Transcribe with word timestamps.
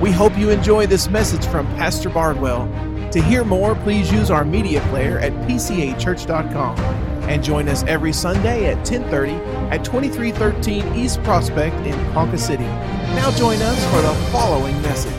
We 0.00 0.12
hope 0.12 0.36
you 0.36 0.50
enjoy 0.50 0.86
this 0.86 1.08
message 1.08 1.46
from 1.46 1.66
Pastor 1.68 2.10
Bardwell. 2.10 2.68
To 3.12 3.22
hear 3.22 3.44
more, 3.44 3.74
please 3.74 4.12
use 4.12 4.30
our 4.30 4.44
media 4.44 4.82
player 4.90 5.18
at 5.18 5.32
pcachurch.com 5.48 6.78
and 7.30 7.42
join 7.42 7.66
us 7.66 7.82
every 7.84 8.12
Sunday 8.12 8.66
at 8.66 8.84
10:30 8.84 9.40
at 9.72 9.86
2313 9.86 10.94
East 10.94 11.22
Prospect 11.22 11.74
in 11.86 11.94
Ponca 12.12 12.36
City. 12.36 12.66
Now 13.14 13.30
join 13.30 13.62
us 13.62 13.82
for 13.86 14.02
the 14.02 14.12
following 14.30 14.80
message. 14.82 15.12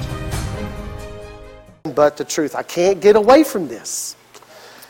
But 1.95 2.15
the 2.15 2.23
truth, 2.23 2.55
I 2.55 2.61
can't 2.61 3.01
get 3.01 3.15
away 3.15 3.43
from 3.43 3.67
this. 3.67 4.15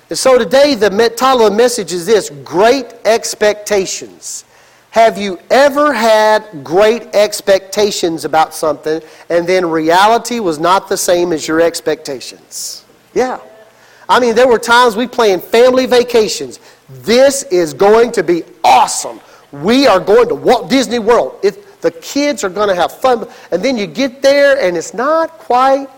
And 0.09 0.19
so 0.19 0.37
today 0.37 0.75
the 0.75 0.89
title 1.15 1.45
of 1.45 1.51
the 1.51 1.57
message 1.57 1.93
is 1.93 2.05
this: 2.05 2.29
Great 2.43 2.93
Expectations. 3.05 4.43
Have 4.97 5.19
you 5.19 5.37
ever 5.51 5.93
had 5.93 6.63
great 6.63 7.13
expectations 7.13 8.25
about 8.25 8.55
something 8.55 8.99
and 9.29 9.45
then 9.45 9.63
reality 9.69 10.39
was 10.39 10.57
not 10.57 10.89
the 10.89 10.97
same 10.97 11.33
as 11.33 11.47
your 11.47 11.61
expectations? 11.61 12.83
Yeah. 13.13 13.39
I 14.09 14.19
mean, 14.19 14.33
there 14.33 14.47
were 14.47 14.57
times 14.57 14.95
we 14.95 15.05
planned 15.05 15.43
family 15.43 15.85
vacations. 15.85 16.59
This 16.89 17.43
is 17.43 17.75
going 17.75 18.11
to 18.13 18.23
be 18.23 18.41
awesome. 18.63 19.19
We 19.51 19.85
are 19.85 19.99
going 19.99 20.29
to 20.29 20.35
Walt 20.35 20.67
Disney 20.67 20.97
World. 20.97 21.41
It, 21.43 21.79
the 21.81 21.91
kids 21.91 22.43
are 22.43 22.49
going 22.49 22.69
to 22.69 22.75
have 22.75 22.91
fun. 22.91 23.27
And 23.51 23.61
then 23.61 23.77
you 23.77 23.85
get 23.85 24.23
there 24.23 24.59
and 24.59 24.75
it's 24.75 24.95
not 24.95 25.29
quite 25.29 25.89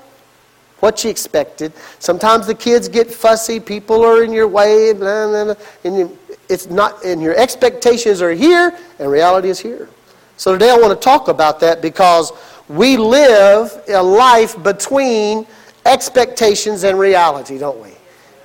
what 0.81 1.05
you 1.05 1.09
expected. 1.09 1.71
Sometimes 1.99 2.47
the 2.47 2.55
kids 2.55 2.89
get 2.89 3.09
fussy. 3.09 3.61
People 3.61 4.03
are 4.03 4.25
in 4.25 4.33
your 4.33 4.49
way. 4.49 4.91
Blah, 4.91 5.27
blah, 5.27 5.43
blah, 5.45 5.65
and 5.85 5.97
you, 5.97 6.18
it's 6.49 6.67
not, 6.67 7.05
and 7.05 7.21
your 7.21 7.35
expectations 7.37 8.21
are 8.21 8.31
here, 8.31 8.77
and 8.97 9.09
reality 9.09 9.49
is 9.49 9.59
here. 9.59 9.87
So 10.37 10.53
today 10.53 10.71
I 10.71 10.77
want 10.77 10.99
to 10.99 11.03
talk 11.03 11.27
about 11.27 11.59
that 11.59 11.81
because 11.81 12.31
we 12.67 12.97
live 12.97 13.81
a 13.87 14.01
life 14.01 14.61
between 14.63 15.45
expectations 15.85 16.83
and 16.83 16.97
reality, 16.97 17.57
don't 17.57 17.81
we? 17.81 17.91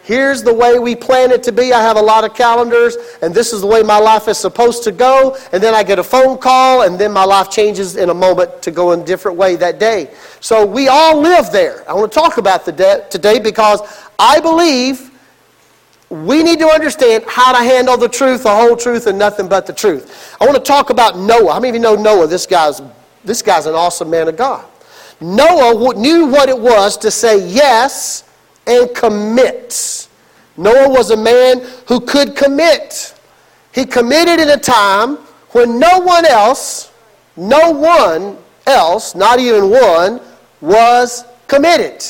Here's 0.03 0.43
the 0.43 0.53
way 0.53 0.79
we 0.79 0.95
plan 0.95 1.31
it 1.31 1.43
to 1.45 1.53
be. 1.53 1.73
I 1.73 1.81
have 1.81 1.97
a 1.97 2.03
lot 2.03 2.25
of 2.25 2.35
calendars, 2.35 2.97
and 3.23 3.35
this 3.35 3.55
is 3.55 3.63
the 3.63 3.67
way 3.67 3.83
my 3.83 3.99
life 3.99 4.29
is 4.29 4.37
supposed 4.37 4.83
to 4.85 4.93
go. 4.93 5.35
And 5.51 5.63
then 5.63 5.73
I 5.75 5.83
get 5.83 5.99
a 5.99 6.05
phone 6.05 6.37
call, 6.37 6.83
and 6.83 6.99
then 6.99 7.11
my 7.11 7.25
life 7.25 7.49
changes 7.49 7.97
in 7.97 8.11
a 8.11 8.15
moment 8.15 8.61
to 8.63 8.71
go 8.71 8.93
in 8.93 9.01
a 9.01 9.05
different 9.05 9.39
way 9.39 9.57
that 9.57 9.79
day. 9.79 10.13
So 10.41 10.67
we 10.67 10.89
all 10.89 11.19
live 11.19 11.51
there. 11.53 11.89
I 11.89 11.95
want 11.95 12.13
to 12.13 12.19
talk 12.19 12.37
about 12.37 12.67
the 12.67 12.73
de- 12.73 13.07
today 13.09 13.39
because 13.39 13.81
I 14.19 14.41
believe 14.41 15.11
we 16.11 16.43
need 16.43 16.59
to 16.59 16.69
understand 16.69 17.25
how 17.27 17.53
to 17.53 17.65
handle 17.65 17.97
the 17.97 18.09
truth, 18.09 18.43
the 18.43 18.55
whole 18.55 18.77
truth, 18.77 19.07
and 19.07 19.19
nothing 19.19 19.49
but 19.49 19.67
the 19.67 19.73
truth. 19.73 20.37
I 20.41 20.47
want 20.47 20.57
to 20.57 20.63
talk 20.63 20.91
about 20.91 21.19
Noah. 21.19 21.53
How 21.55 21.61
many 21.61 21.71
of 21.71 21.75
you 21.75 21.81
know 21.81 21.97
Noah? 21.97 22.27
This 22.27 22.47
guy's, 22.47 22.81
this 23.25 23.43
guy's 23.43 23.67
an 23.67 23.75
awesome 23.75 24.11
man 24.11 24.29
of 24.29 24.37
God. 24.37 24.65
Noah 25.21 25.95
knew 25.95 26.27
what 26.27 26.49
it 26.49 26.59
was 26.59 26.97
to 26.99 27.11
say 27.11 27.47
yes 27.49 28.25
and 28.67 28.95
commit. 28.95 30.09
Noah 30.57 30.89
was 30.89 31.11
a 31.11 31.17
man 31.17 31.67
who 31.89 32.01
could 32.01 32.37
commit. 32.37 33.15
He 33.73 33.85
committed 33.85 34.41
in 34.41 34.51
a 34.51 34.57
time 34.57 35.17
when 35.51 35.79
no 35.79 35.99
one 35.99 36.27
else, 36.27 36.93
no 37.37 37.71
one 37.71 38.37
else, 38.67 39.15
not 39.15 39.41
even 39.41 39.71
one, 39.71 40.21
was 40.61 41.25
committed. 41.47 42.05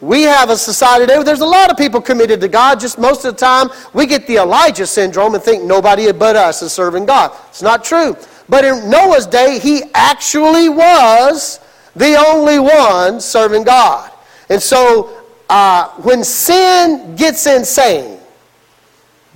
We 0.00 0.22
have 0.22 0.48
a 0.48 0.56
society 0.56 1.04
today 1.04 1.16
where 1.16 1.24
there's 1.24 1.42
a 1.42 1.46
lot 1.46 1.70
of 1.70 1.76
people 1.76 2.00
committed 2.00 2.40
to 2.40 2.48
God. 2.48 2.80
Just 2.80 2.98
most 2.98 3.24
of 3.24 3.34
the 3.34 3.38
time, 3.38 3.68
we 3.92 4.06
get 4.06 4.26
the 4.26 4.38
Elijah 4.38 4.86
syndrome 4.86 5.34
and 5.34 5.42
think 5.42 5.62
nobody 5.62 6.10
but 6.12 6.36
us 6.36 6.62
is 6.62 6.72
serving 6.72 7.04
God. 7.04 7.36
It's 7.48 7.60
not 7.60 7.84
true. 7.84 8.16
But 8.48 8.64
in 8.64 8.88
Noah's 8.88 9.26
day, 9.26 9.58
he 9.58 9.82
actually 9.94 10.68
was 10.70 11.60
the 11.94 12.16
only 12.16 12.58
one 12.58 13.20
serving 13.20 13.64
God. 13.64 14.10
And 14.48 14.60
so, 14.60 15.22
uh, 15.50 15.88
when 16.02 16.24
sin 16.24 17.14
gets 17.14 17.46
insane, 17.46 18.18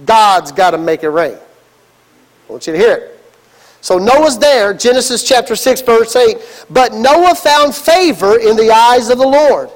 God's 0.04 0.50
got 0.50 0.70
to 0.70 0.78
make 0.78 1.02
it 1.02 1.10
rain. 1.10 1.36
I 2.48 2.52
want 2.52 2.66
you 2.66 2.72
to 2.72 2.78
hear 2.78 2.94
it. 2.96 3.10
So 3.80 3.98
Noah's 3.98 4.38
there, 4.38 4.72
Genesis 4.72 5.22
chapter 5.22 5.54
6, 5.54 5.82
verse 5.82 6.16
8. 6.16 6.66
But 6.70 6.94
Noah 6.94 7.34
found 7.34 7.74
favor 7.74 8.38
in 8.38 8.56
the 8.56 8.70
eyes 8.70 9.10
of 9.10 9.18
the 9.18 9.26
Lord. 9.26 9.68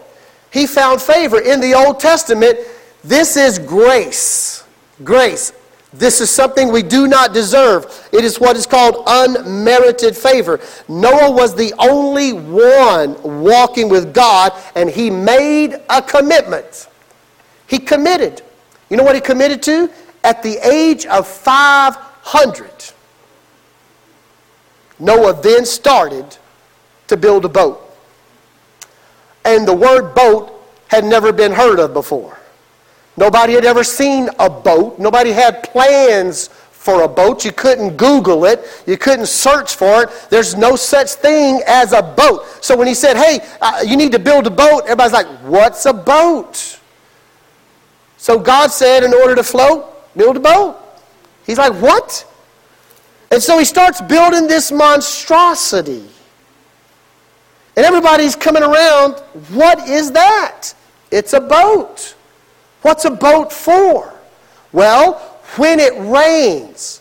He 0.53 0.67
found 0.67 1.01
favor. 1.01 1.41
In 1.41 1.61
the 1.61 1.75
Old 1.75 2.01
Testament, 2.01 2.59
this 3.05 3.37
is 3.37 3.59
grace. 3.59 4.65
Grace. 5.05 5.53
This 5.93 6.21
is 6.21 6.29
something 6.29 6.71
we 6.71 6.83
do 6.83 7.07
not 7.07 7.33
deserve. 7.33 8.09
It 8.13 8.23
is 8.23 8.39
what 8.39 8.57
is 8.57 8.67
called 8.67 9.05
unmerited 9.07 10.17
favor. 10.17 10.61
Noah 10.87 11.31
was 11.31 11.55
the 11.55 11.73
only 11.79 12.33
one 12.33 13.43
walking 13.43 13.89
with 13.89 14.13
God, 14.13 14.53
and 14.75 14.91
he 14.91 15.09
made 15.11 15.77
a 15.89 16.03
commitment. 16.03 16.89
He 17.67 17.79
committed. 17.79 18.43
You 18.91 18.99
know 18.99 19.03
what 19.03 19.15
he 19.15 19.21
committed 19.21 19.63
to? 19.65 19.91
At 20.25 20.43
the 20.43 20.59
age 20.67 21.07
of 21.07 21.27
500, 21.27 22.71
Noah 24.99 25.41
then 25.41 25.65
started 25.65 26.37
to 27.07 27.17
build 27.17 27.47
a 27.47 27.49
boat 27.49 27.88
and 29.49 29.67
the 29.67 29.75
word 29.75 30.15
boat 30.15 30.53
had 30.89 31.05
never 31.05 31.33
been 31.33 31.53
heard 31.53 31.81
of 31.81 31.95
before. 31.95 32.39
Nobody 33.17 33.55
had 33.55 33.65
ever 33.65 33.83
seen 33.83 34.29
a 34.39 34.49
boat. 34.51 34.99
Nobody 34.99 35.33
had 35.33 35.63
plans 35.63 36.49
for 36.71 37.03
a 37.03 37.09
boat. 37.09 37.45
You 37.45 37.53
couldn't 37.53 37.97
Google 37.97 38.45
it. 38.45 38.61
You 38.87 38.97
couldn't 38.99 39.27
search 39.27 39.75
for 39.75 40.05
it. 40.05 40.11
There's 40.31 40.55
no 40.55 40.77
such 40.77 41.13
thing 41.15 41.63
as 41.67 41.93
a 41.93 42.03
boat. 42.03 42.47
So 42.61 42.77
when 42.77 42.87
he 42.87 42.95
said, 42.95 43.17
hey, 43.17 43.41
uh, 43.61 43.83
you 43.85 43.97
need 43.97 44.13
to 44.13 44.19
build 44.19 44.47
a 44.47 44.51
boat, 44.51 44.83
everybody's 44.85 45.13
like, 45.13 45.27
what's 45.43 45.87
a 45.87 45.95
boat? 45.95 46.79
So 48.19 48.39
God 48.39 48.71
said, 48.71 49.03
in 49.03 49.15
order 49.15 49.35
to 49.35 49.43
float, 49.43 50.15
build 50.17 50.37
a 50.37 50.41
boat. 50.41 50.77
He's 51.47 51.59
like, 51.59 51.73
what? 51.75 52.25
And 53.31 53.43
so 53.43 53.59
he 53.59 53.65
starts 53.65 54.01
building 54.03 54.47
this 54.47 54.71
monstrosity. 54.71 56.05
And 57.79 57.87
everybody's 57.87 58.35
coming 58.35 58.65
around. 58.65 59.21
What 59.51 59.89
is 59.89 60.11
that? 60.11 60.75
It's 61.13 61.33
a 61.33 61.41
boat. 61.41 62.17
What's 62.83 63.05
a 63.05 63.11
boat 63.11 63.53
for? 63.53 64.13
Well, 64.73 65.15
when 65.55 65.79
it 65.79 65.93
rains. 65.97 67.01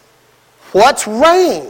What's 0.73 1.07
rain? 1.07 1.65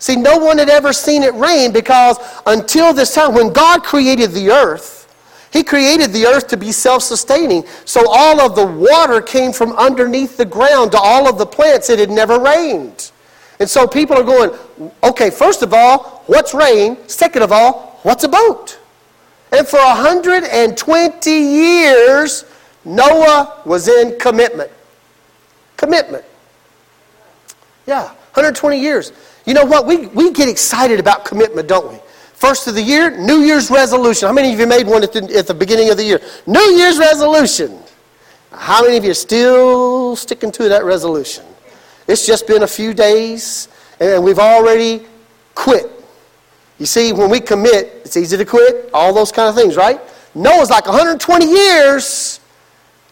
See, 0.00 0.16
no 0.16 0.38
one 0.38 0.58
had 0.58 0.68
ever 0.68 0.92
seen 0.92 1.22
it 1.22 1.32
rain 1.34 1.72
because 1.72 2.16
until 2.46 2.92
this 2.92 3.14
time, 3.14 3.32
when 3.32 3.52
God 3.52 3.84
created 3.84 4.32
the 4.32 4.50
earth, 4.50 5.06
He 5.52 5.62
created 5.62 6.12
the 6.12 6.26
earth 6.26 6.48
to 6.48 6.56
be 6.56 6.72
self 6.72 7.04
sustaining. 7.04 7.64
So 7.84 8.02
all 8.08 8.40
of 8.40 8.56
the 8.56 8.66
water 8.66 9.20
came 9.20 9.52
from 9.52 9.70
underneath 9.76 10.36
the 10.36 10.44
ground 10.44 10.90
to 10.92 10.98
all 10.98 11.28
of 11.28 11.38
the 11.38 11.46
plants. 11.46 11.90
It 11.90 12.00
had 12.00 12.10
never 12.10 12.40
rained. 12.40 13.12
And 13.60 13.70
so 13.70 13.86
people 13.86 14.16
are 14.16 14.24
going, 14.24 14.50
okay, 15.04 15.30
first 15.30 15.62
of 15.62 15.72
all, 15.72 16.24
what's 16.26 16.54
rain? 16.54 16.96
Second 17.06 17.42
of 17.42 17.52
all, 17.52 17.89
What's 18.02 18.24
a 18.24 18.28
boat? 18.28 18.78
And 19.52 19.66
for 19.66 19.78
120 19.78 21.30
years, 21.30 22.44
Noah 22.84 23.60
was 23.64 23.88
in 23.88 24.18
commitment. 24.18 24.70
Commitment. 25.76 26.24
Yeah, 27.86 28.04
120 28.04 28.80
years. 28.80 29.12
You 29.44 29.54
know 29.54 29.64
what? 29.64 29.86
We, 29.86 30.06
we 30.08 30.32
get 30.32 30.48
excited 30.48 31.00
about 31.00 31.24
commitment, 31.24 31.68
don't 31.68 31.92
we? 31.92 31.98
First 32.34 32.68
of 32.68 32.74
the 32.74 32.82
year, 32.82 33.10
New 33.18 33.40
Year's 33.40 33.70
resolution. 33.70 34.26
How 34.28 34.32
many 34.32 34.52
of 34.52 34.60
you 34.60 34.66
made 34.66 34.86
one 34.86 35.02
at 35.02 35.12
the, 35.12 35.36
at 35.36 35.46
the 35.46 35.54
beginning 35.54 35.90
of 35.90 35.96
the 35.96 36.04
year? 36.04 36.20
New 36.46 36.60
Year's 36.60 36.98
resolution. 36.98 37.78
How 38.52 38.82
many 38.82 38.96
of 38.96 39.04
you 39.04 39.10
are 39.10 39.14
still 39.14 40.16
sticking 40.16 40.50
to 40.52 40.68
that 40.68 40.84
resolution? 40.84 41.44
It's 42.06 42.26
just 42.26 42.46
been 42.46 42.62
a 42.62 42.66
few 42.66 42.94
days, 42.94 43.68
and 44.00 44.24
we've 44.24 44.38
already 44.38 45.06
quit 45.54 45.99
you 46.80 46.86
see, 46.86 47.12
when 47.12 47.28
we 47.28 47.40
commit, 47.40 48.00
it's 48.06 48.16
easy 48.16 48.38
to 48.38 48.44
quit, 48.46 48.88
all 48.94 49.12
those 49.12 49.30
kind 49.30 49.50
of 49.50 49.54
things, 49.54 49.76
right? 49.76 50.00
Noah's 50.34 50.70
like 50.70 50.86
120 50.86 51.44
years, 51.44 52.40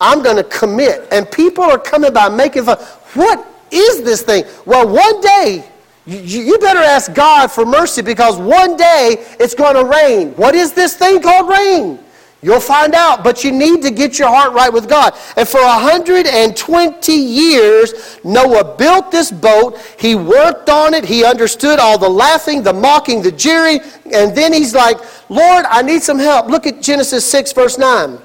I'm 0.00 0.22
going 0.22 0.36
to 0.36 0.44
commit. 0.44 1.06
And 1.12 1.30
people 1.30 1.64
are 1.64 1.78
coming 1.78 2.12
by 2.14 2.30
making 2.30 2.64
fun. 2.64 2.78
What 3.12 3.46
is 3.70 4.02
this 4.02 4.22
thing? 4.22 4.44
Well, 4.64 4.88
one 4.88 5.20
day, 5.20 5.70
you, 6.06 6.42
you 6.42 6.58
better 6.58 6.80
ask 6.80 7.12
God 7.12 7.48
for 7.48 7.66
mercy 7.66 8.00
because 8.00 8.38
one 8.38 8.74
day 8.78 9.26
it's 9.38 9.54
going 9.54 9.74
to 9.74 9.84
rain. 9.84 10.30
What 10.30 10.54
is 10.54 10.72
this 10.72 10.96
thing 10.96 11.20
called 11.20 11.50
rain? 11.50 11.98
You'll 12.40 12.60
find 12.60 12.94
out, 12.94 13.24
but 13.24 13.42
you 13.42 13.50
need 13.50 13.82
to 13.82 13.90
get 13.90 14.16
your 14.16 14.28
heart 14.28 14.52
right 14.52 14.72
with 14.72 14.88
God. 14.88 15.12
And 15.36 15.48
for 15.48 15.60
120 15.60 17.12
years, 17.12 18.18
Noah 18.22 18.76
built 18.76 19.10
this 19.10 19.32
boat. 19.32 19.76
He 19.98 20.14
worked 20.14 20.68
on 20.68 20.94
it. 20.94 21.04
He 21.04 21.24
understood 21.24 21.80
all 21.80 21.98
the 21.98 22.08
laughing, 22.08 22.62
the 22.62 22.72
mocking, 22.72 23.22
the 23.22 23.32
jeering. 23.32 23.80
And 24.14 24.36
then 24.36 24.52
he's 24.52 24.72
like, 24.72 24.98
Lord, 25.28 25.64
I 25.68 25.82
need 25.82 26.02
some 26.02 26.18
help. 26.18 26.46
Look 26.46 26.66
at 26.68 26.80
Genesis 26.80 27.28
6, 27.28 27.52
verse 27.54 27.76
9. 27.76 28.18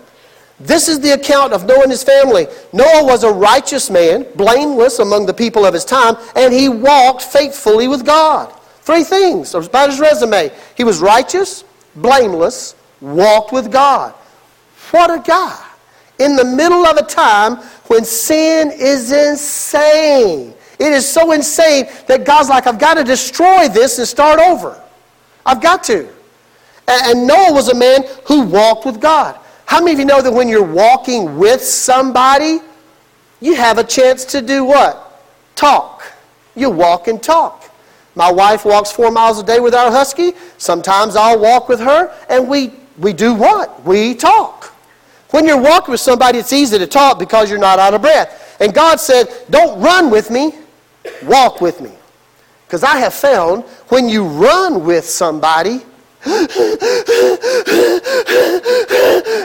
This 0.59 0.87
is 0.87 0.99
the 0.99 1.13
account 1.13 1.51
of 1.51 1.65
Noah 1.65 1.81
and 1.81 1.91
his 1.91 2.03
family. 2.03 2.45
Noah 2.71 3.03
was 3.03 3.23
a 3.23 3.31
righteous 3.31 3.89
man, 3.89 4.27
blameless 4.35 4.99
among 4.99 5.25
the 5.25 5.33
people 5.33 5.65
of 5.65 5.73
his 5.73 5.83
time, 5.83 6.15
and 6.35 6.53
he 6.53 6.69
walked 6.69 7.23
faithfully 7.23 7.87
with 7.87 8.05
God. 8.05 8.53
Three 8.81 9.03
things 9.03 9.55
about 9.55 9.89
his 9.89 9.99
resume 9.99 10.51
he 10.75 10.83
was 10.83 11.01
righteous, 11.01 11.63
blameless, 11.95 12.75
walked 13.03 13.51
with 13.51 13.71
God. 13.71 14.13
What 14.91 15.11
a 15.11 15.21
guy. 15.21 15.63
In 16.19 16.35
the 16.35 16.45
middle 16.45 16.85
of 16.85 16.97
a 16.97 17.03
time 17.03 17.57
when 17.87 18.05
sin 18.05 18.71
is 18.71 19.11
insane. 19.11 20.53
It 20.79 20.93
is 20.93 21.07
so 21.07 21.31
insane 21.33 21.87
that 22.07 22.25
God's 22.25 22.49
like, 22.49 22.65
I've 22.65 22.79
got 22.79 22.95
to 22.95 23.03
destroy 23.03 23.67
this 23.67 23.99
and 23.99 24.07
start 24.07 24.39
over. 24.39 24.81
I've 25.45 25.61
got 25.61 25.83
to. 25.85 26.07
And 26.87 27.27
Noah 27.27 27.53
was 27.53 27.69
a 27.69 27.75
man 27.75 28.03
who 28.25 28.43
walked 28.43 28.85
with 28.85 28.99
God. 28.99 29.37
How 29.65 29.79
many 29.79 29.93
of 29.93 29.99
you 29.99 30.05
know 30.05 30.21
that 30.21 30.31
when 30.31 30.47
you're 30.47 30.63
walking 30.63 31.37
with 31.37 31.61
somebody, 31.61 32.59
you 33.39 33.55
have 33.55 33.77
a 33.77 33.83
chance 33.83 34.25
to 34.25 34.41
do 34.41 34.63
what? 34.63 35.21
Talk. 35.55 36.03
You 36.55 36.69
walk 36.69 37.07
and 37.07 37.21
talk. 37.21 37.71
My 38.15 38.31
wife 38.31 38.65
walks 38.65 38.91
four 38.91 39.09
miles 39.09 39.39
a 39.39 39.43
day 39.43 39.59
with 39.59 39.73
our 39.73 39.91
husky. 39.91 40.33
Sometimes 40.57 41.15
I'll 41.15 41.39
walk 41.39 41.67
with 41.67 41.79
her, 41.79 42.13
and 42.29 42.47
we, 42.47 42.73
we 42.97 43.13
do 43.13 43.33
what? 43.33 43.83
We 43.85 44.15
talk. 44.15 44.73
When 45.31 45.47
you're 45.47 45.59
walking 45.59 45.91
with 45.91 46.01
somebody, 46.01 46.37
it's 46.37 46.53
easy 46.53 46.77
to 46.77 46.85
talk 46.85 47.17
because 47.17 47.49
you're 47.49 47.59
not 47.59 47.79
out 47.79 47.93
of 47.95 48.01
breath. 48.01 48.57
And 48.59 48.73
God 48.73 48.99
said, 48.99 49.27
Don't 49.49 49.81
run 49.81 50.11
with 50.11 50.29
me, 50.29 50.53
walk 51.23 51.59
with 51.59 51.81
me. 51.81 51.91
Because 52.67 52.83
I 52.83 52.97
have 52.97 53.13
found 53.13 53.63
when 53.89 54.07
you 54.07 54.25
run 54.25 54.85
with 54.85 55.05
somebody, 55.05 55.81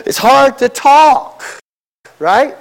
it's 0.06 0.18
hard 0.18 0.58
to 0.58 0.68
talk, 0.68 1.42
right? 2.18 2.54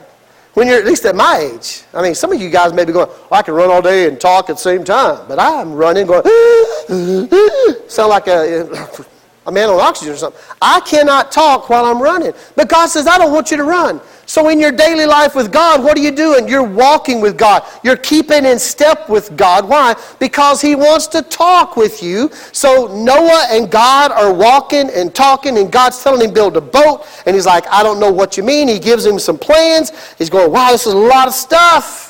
When 0.53 0.67
you're 0.67 0.79
at 0.79 0.85
least 0.85 1.05
at 1.05 1.15
my 1.15 1.51
age. 1.53 1.83
I 1.93 2.01
mean, 2.01 2.15
some 2.15 2.31
of 2.31 2.41
you 2.41 2.49
guys 2.49 2.73
may 2.73 2.85
be 2.85 2.91
going, 2.91 3.07
oh, 3.09 3.27
I 3.31 3.41
can 3.43 3.53
run 3.53 3.69
all 3.69 3.81
day 3.81 4.07
and 4.07 4.19
talk 4.19 4.49
at 4.49 4.55
the 4.55 4.61
same 4.61 4.83
time. 4.83 5.25
But 5.27 5.37
I'm 5.37 5.73
running, 5.73 6.07
going, 6.07 6.23
sound 7.89 8.09
like 8.09 8.27
a 8.27 9.05
a 9.47 9.51
man 9.51 9.69
on 9.69 9.79
oxygen 9.79 10.13
or 10.13 10.17
something. 10.17 10.41
I 10.61 10.81
cannot 10.81 11.31
talk 11.31 11.69
while 11.69 11.85
I'm 11.85 12.01
running. 12.01 12.33
But 12.55 12.69
God 12.69 12.87
says, 12.87 13.07
I 13.07 13.17
don't 13.17 13.31
want 13.31 13.49
you 13.49 13.57
to 13.57 13.63
run. 13.63 14.01
So 14.25 14.49
in 14.49 14.59
your 14.59 14.73
daily 14.73 15.05
life 15.05 15.35
with 15.35 15.53
God, 15.53 15.81
what 15.81 15.97
are 15.97 16.01
you 16.01 16.11
doing? 16.11 16.49
You're 16.49 16.61
walking 16.61 17.21
with 17.21 17.37
God. 17.37 17.63
You're 17.81 17.95
keeping 17.95 18.43
in 18.43 18.59
step 18.59 19.07
with 19.07 19.37
God. 19.37 19.67
Why? 19.69 19.95
Because 20.19 20.61
He 20.61 20.75
wants 20.75 21.07
to 21.07 21.21
talk 21.21 21.77
with 21.77 22.03
you. 22.03 22.29
So 22.51 22.93
Noah 22.93 23.47
and 23.49 23.71
God 23.71 24.11
are 24.11 24.33
walking 24.33 24.89
and 24.89 25.15
talking, 25.15 25.57
and 25.57 25.71
God's 25.71 26.03
telling 26.03 26.27
him 26.27 26.33
build 26.33 26.57
a 26.57 26.61
boat. 26.61 27.07
And 27.25 27.33
he's 27.33 27.45
like, 27.45 27.65
I 27.69 27.83
don't 27.83 28.01
know 28.01 28.11
what 28.11 28.35
you 28.35 28.43
mean. 28.43 28.67
He 28.67 28.79
gives 28.79 29.05
him 29.05 29.17
some 29.17 29.37
plans. 29.37 29.93
He's 30.17 30.29
going, 30.29 30.51
wow, 30.51 30.71
this 30.71 30.85
is 30.85 30.93
a 30.93 30.97
lot 30.97 31.29
of 31.29 31.33
stuff. 31.33 32.06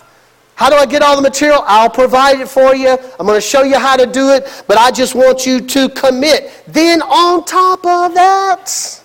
How 0.57 0.71
do 0.71 0.75
I 0.75 0.87
get 0.87 1.03
all 1.03 1.15
the 1.15 1.21
material? 1.21 1.63
I'll 1.67 1.87
provide 1.87 2.39
it 2.39 2.49
for 2.49 2.75
you. 2.75 2.89
I'm 2.89 3.27
going 3.27 3.37
to 3.37 3.47
show 3.47 3.61
you 3.61 3.77
how 3.77 3.95
to 3.95 4.07
do 4.07 4.31
it, 4.31 4.63
but 4.65 4.75
I 4.75 4.89
just 4.89 5.13
want 5.13 5.45
you 5.45 5.61
to 5.61 5.87
commit. 5.89 6.63
Then, 6.67 7.03
on 7.03 7.45
top 7.45 7.85
of 7.85 8.15
that, 8.15 9.03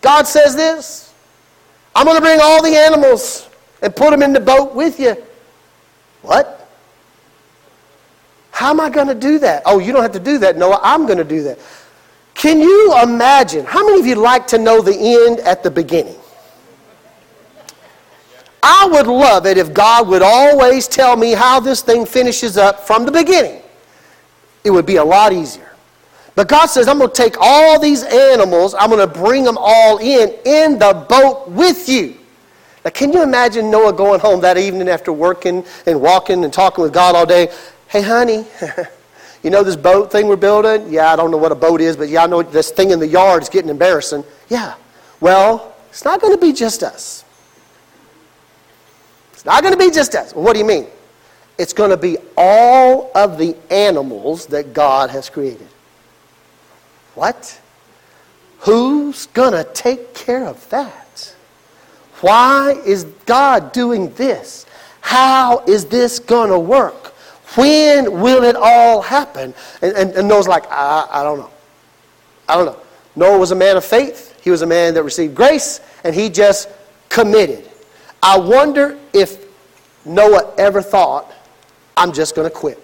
God 0.00 0.26
says 0.26 0.56
this 0.56 1.12
I'm 1.94 2.06
going 2.06 2.16
to 2.16 2.22
bring 2.22 2.40
all 2.42 2.62
the 2.62 2.74
animals 2.74 3.50
and 3.82 3.94
put 3.94 4.12
them 4.12 4.22
in 4.22 4.32
the 4.32 4.40
boat 4.40 4.74
with 4.74 4.98
you. 4.98 5.14
What? 6.22 6.70
How 8.52 8.70
am 8.70 8.80
I 8.80 8.88
going 8.88 9.08
to 9.08 9.14
do 9.14 9.38
that? 9.40 9.62
Oh, 9.66 9.78
you 9.78 9.92
don't 9.92 10.00
have 10.00 10.12
to 10.12 10.18
do 10.18 10.38
that, 10.38 10.56
Noah. 10.56 10.80
I'm 10.82 11.04
going 11.04 11.18
to 11.18 11.24
do 11.24 11.42
that. 11.42 11.58
Can 12.32 12.60
you 12.60 12.98
imagine? 13.02 13.66
How 13.66 13.84
many 13.86 14.00
of 14.00 14.06
you 14.06 14.14
like 14.14 14.46
to 14.46 14.58
know 14.58 14.80
the 14.80 14.96
end 14.96 15.40
at 15.40 15.62
the 15.62 15.70
beginning? 15.70 16.16
I 18.68 18.88
would 18.90 19.06
love 19.06 19.46
it 19.46 19.58
if 19.58 19.72
God 19.72 20.08
would 20.08 20.22
always 20.22 20.88
tell 20.88 21.16
me 21.16 21.34
how 21.34 21.60
this 21.60 21.82
thing 21.82 22.04
finishes 22.04 22.56
up 22.56 22.80
from 22.80 23.06
the 23.06 23.12
beginning. 23.12 23.62
It 24.64 24.72
would 24.72 24.86
be 24.86 24.96
a 24.96 25.04
lot 25.04 25.32
easier. 25.32 25.72
But 26.34 26.48
God 26.48 26.66
says, 26.66 26.88
I'm 26.88 26.98
going 26.98 27.10
to 27.10 27.14
take 27.14 27.36
all 27.38 27.78
these 27.78 28.02
animals, 28.02 28.74
I'm 28.74 28.90
going 28.90 29.08
to 29.08 29.20
bring 29.20 29.44
them 29.44 29.56
all 29.56 29.98
in, 29.98 30.34
in 30.44 30.80
the 30.80 31.06
boat 31.08 31.48
with 31.48 31.88
you. 31.88 32.16
Now, 32.84 32.90
can 32.90 33.12
you 33.12 33.22
imagine 33.22 33.70
Noah 33.70 33.92
going 33.92 34.18
home 34.18 34.40
that 34.40 34.58
evening 34.58 34.88
after 34.88 35.12
working 35.12 35.64
and 35.86 36.00
walking 36.00 36.42
and 36.42 36.52
talking 36.52 36.82
with 36.82 36.92
God 36.92 37.14
all 37.14 37.24
day? 37.24 37.52
Hey, 37.86 38.02
honey, 38.02 38.44
you 39.44 39.50
know 39.50 39.62
this 39.62 39.76
boat 39.76 40.10
thing 40.10 40.26
we're 40.26 40.34
building? 40.34 40.92
Yeah, 40.92 41.12
I 41.12 41.14
don't 41.16 41.30
know 41.30 41.36
what 41.36 41.52
a 41.52 41.56
boat 41.56 41.80
is, 41.80 41.96
but 41.96 42.08
yeah, 42.08 42.24
I 42.24 42.26
know 42.26 42.42
this 42.42 42.72
thing 42.72 42.90
in 42.90 42.98
the 42.98 43.06
yard 43.06 43.44
is 43.44 43.48
getting 43.48 43.70
embarrassing. 43.70 44.24
Yeah. 44.48 44.74
Well, 45.20 45.76
it's 45.90 46.04
not 46.04 46.20
going 46.20 46.34
to 46.34 46.40
be 46.40 46.52
just 46.52 46.82
us. 46.82 47.22
Not 49.46 49.62
going 49.62 49.72
to 49.72 49.78
be 49.78 49.90
just 49.90 50.14
us. 50.14 50.34
what 50.34 50.52
do 50.52 50.58
you 50.58 50.64
mean? 50.64 50.86
It's 51.56 51.72
going 51.72 51.90
to 51.90 51.96
be 51.96 52.18
all 52.36 53.10
of 53.14 53.38
the 53.38 53.56
animals 53.70 54.46
that 54.46 54.74
God 54.74 55.08
has 55.10 55.30
created. 55.30 55.68
What? 57.14 57.58
Who's 58.60 59.26
going 59.26 59.52
to 59.52 59.64
take 59.72 60.12
care 60.12 60.44
of 60.44 60.68
that? 60.70 61.34
Why 62.20 62.72
is 62.84 63.04
God 63.24 63.72
doing 63.72 64.12
this? 64.14 64.66
How 65.00 65.60
is 65.66 65.86
this 65.86 66.18
going 66.18 66.50
to 66.50 66.58
work? 66.58 67.14
When 67.54 68.20
will 68.20 68.42
it 68.42 68.56
all 68.56 69.00
happen? 69.00 69.54
And, 69.80 69.96
and, 69.96 70.10
and 70.12 70.28
Noah's 70.28 70.48
like, 70.48 70.64
I, 70.68 71.06
I 71.08 71.22
don't 71.22 71.38
know. 71.38 71.50
I 72.48 72.56
don't 72.56 72.66
know. 72.66 72.80
Noah 73.14 73.38
was 73.38 73.52
a 73.52 73.54
man 73.54 73.76
of 73.76 73.84
faith. 73.84 74.38
He 74.42 74.50
was 74.50 74.62
a 74.62 74.66
man 74.66 74.94
that 74.94 75.04
received 75.04 75.34
grace, 75.34 75.80
and 76.04 76.14
he 76.14 76.28
just 76.28 76.68
committed. 77.08 77.70
I 78.26 78.36
wonder 78.36 78.98
if 79.12 79.46
Noah 80.04 80.52
ever 80.58 80.82
thought, 80.82 81.32
I'm 81.96 82.12
just 82.12 82.34
going 82.34 82.50
to 82.50 82.52
quit. 82.54 82.76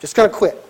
Just 0.00 0.16
going 0.16 0.28
to 0.28 0.34
quit. 0.34 0.60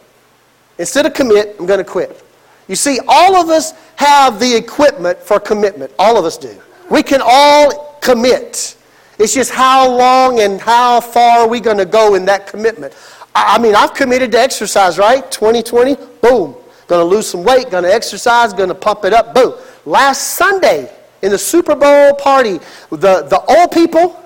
Instead 0.76 1.06
of 1.06 1.14
commit, 1.14 1.56
I'm 1.58 1.64
going 1.64 1.78
to 1.78 1.90
quit. 1.90 2.22
You 2.68 2.76
see, 2.76 3.00
all 3.08 3.34
of 3.36 3.48
us 3.48 3.72
have 3.96 4.38
the 4.38 4.54
equipment 4.54 5.18
for 5.20 5.40
commitment. 5.40 5.90
All 5.98 6.18
of 6.18 6.26
us 6.26 6.36
do. 6.36 6.54
We 6.90 7.02
can 7.02 7.22
all 7.24 7.98
commit. 8.02 8.76
It's 9.18 9.32
just 9.32 9.52
how 9.52 9.88
long 9.88 10.40
and 10.40 10.60
how 10.60 11.00
far 11.00 11.38
are 11.38 11.48
we 11.48 11.60
going 11.60 11.78
to 11.78 11.86
go 11.86 12.14
in 12.14 12.26
that 12.26 12.46
commitment. 12.46 12.92
I 13.34 13.58
mean, 13.58 13.74
I've 13.74 13.94
committed 13.94 14.32
to 14.32 14.38
exercise, 14.38 14.98
right? 14.98 15.28
2020, 15.30 15.94
boom. 16.20 16.54
Going 16.86 17.08
to 17.08 17.16
lose 17.16 17.26
some 17.26 17.42
weight, 17.42 17.70
going 17.70 17.84
to 17.84 17.92
exercise, 17.92 18.52
going 18.52 18.68
to 18.68 18.74
pump 18.74 19.06
it 19.06 19.14
up, 19.14 19.34
boom. 19.34 19.54
Last 19.86 20.34
Sunday, 20.36 20.92
in 21.22 21.30
the 21.30 21.38
Super 21.38 21.74
Bowl 21.74 22.14
party, 22.14 22.58
the, 22.90 23.22
the 23.22 23.42
old 23.48 23.72
people 23.72 24.22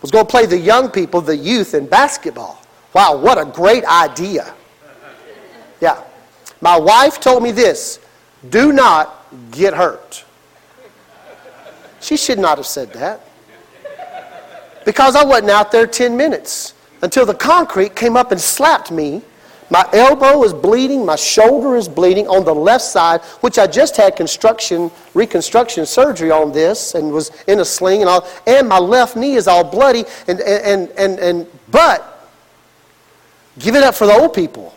was 0.00 0.10
going 0.10 0.26
to 0.26 0.30
play 0.30 0.46
the 0.46 0.58
young 0.58 0.90
people, 0.90 1.20
the 1.20 1.36
youth, 1.36 1.74
in 1.74 1.86
basketball. 1.86 2.60
Wow, 2.92 3.16
what 3.16 3.38
a 3.38 3.44
great 3.44 3.84
idea. 3.84 4.54
Yeah. 5.80 6.02
My 6.60 6.78
wife 6.78 7.20
told 7.20 7.42
me 7.42 7.52
this 7.52 8.00
do 8.50 8.72
not 8.72 9.26
get 9.50 9.74
hurt. 9.74 10.24
She 12.00 12.16
should 12.16 12.38
not 12.38 12.58
have 12.58 12.66
said 12.66 12.92
that. 12.94 13.20
Because 14.84 15.14
I 15.14 15.24
wasn't 15.24 15.50
out 15.50 15.70
there 15.70 15.86
10 15.86 16.16
minutes 16.16 16.74
until 17.02 17.24
the 17.24 17.34
concrete 17.34 17.94
came 17.94 18.16
up 18.16 18.32
and 18.32 18.40
slapped 18.40 18.90
me 18.90 19.22
my 19.72 19.88
elbow 19.94 20.44
is 20.44 20.52
bleeding, 20.52 21.06
my 21.06 21.16
shoulder 21.16 21.76
is 21.76 21.88
bleeding 21.88 22.28
on 22.28 22.44
the 22.44 22.54
left 22.54 22.84
side, 22.84 23.22
which 23.40 23.58
I 23.58 23.66
just 23.66 23.96
had 23.96 24.16
construction, 24.16 24.90
reconstruction 25.14 25.86
surgery 25.86 26.30
on 26.30 26.52
this 26.52 26.94
and 26.94 27.10
was 27.10 27.30
in 27.46 27.58
a 27.60 27.64
sling 27.64 28.02
and 28.02 28.10
all, 28.10 28.28
and 28.46 28.68
my 28.68 28.78
left 28.78 29.16
knee 29.16 29.32
is 29.32 29.48
all 29.48 29.64
bloody 29.64 30.04
and 30.28 30.42
and 30.42 30.90
and 30.98 31.18
and 31.20 31.46
but 31.70 32.28
give 33.60 33.74
it 33.74 33.82
up 33.82 33.94
for 33.94 34.06
the 34.06 34.12
old 34.12 34.34
people. 34.34 34.74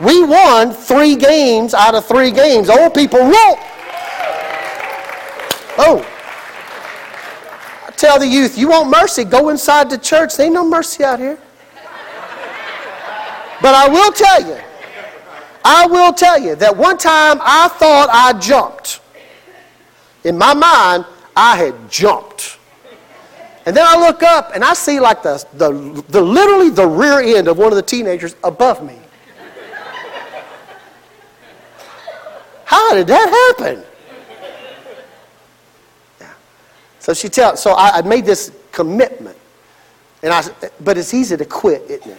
We 0.00 0.24
won 0.24 0.72
three 0.72 1.14
games 1.14 1.74
out 1.74 1.94
of 1.94 2.06
three 2.06 2.30
games. 2.30 2.70
Old 2.70 2.94
people 2.94 3.20
won't. 3.20 3.60
Oh. 5.76 6.02
I 7.86 7.90
tell 7.90 8.18
the 8.18 8.26
youth, 8.26 8.56
you 8.56 8.70
want 8.70 8.88
mercy, 8.88 9.24
go 9.24 9.50
inside 9.50 9.90
the 9.90 9.98
church. 9.98 10.34
There 10.38 10.46
ain't 10.46 10.54
no 10.54 10.66
mercy 10.66 11.04
out 11.04 11.18
here. 11.18 11.38
But 13.60 13.74
I 13.74 13.88
will 13.88 14.12
tell 14.12 14.46
you, 14.46 14.60
I 15.64 15.86
will 15.86 16.12
tell 16.12 16.38
you 16.38 16.54
that 16.56 16.76
one 16.76 16.96
time 16.96 17.38
I 17.42 17.68
thought 17.68 18.08
I 18.10 18.38
jumped. 18.38 19.00
In 20.24 20.38
my 20.38 20.54
mind, 20.54 21.04
I 21.36 21.56
had 21.56 21.90
jumped. 21.90 22.58
And 23.66 23.76
then 23.76 23.84
I 23.86 24.00
look 24.00 24.22
up 24.22 24.52
and 24.54 24.64
I 24.64 24.72
see 24.72 24.98
like 24.98 25.22
the, 25.22 25.44
the, 25.54 26.02
the 26.08 26.22
literally 26.22 26.70
the 26.70 26.86
rear 26.86 27.20
end 27.20 27.48
of 27.48 27.58
one 27.58 27.68
of 27.68 27.76
the 27.76 27.82
teenagers 27.82 28.34
above 28.42 28.82
me. 28.82 28.98
How 32.64 32.94
did 32.94 33.06
that 33.06 33.56
happen? 33.58 33.84
Yeah. 36.20 36.32
So 36.98 37.14
she 37.14 37.28
tells, 37.28 37.62
so 37.62 37.72
I, 37.72 37.98
I 37.98 38.02
made 38.02 38.24
this 38.24 38.52
commitment. 38.72 39.36
And 40.22 40.32
I, 40.32 40.42
but 40.80 40.98
it's 40.98 41.14
easy 41.14 41.36
to 41.36 41.44
quit, 41.44 41.82
isn't 41.90 42.10
it? 42.10 42.18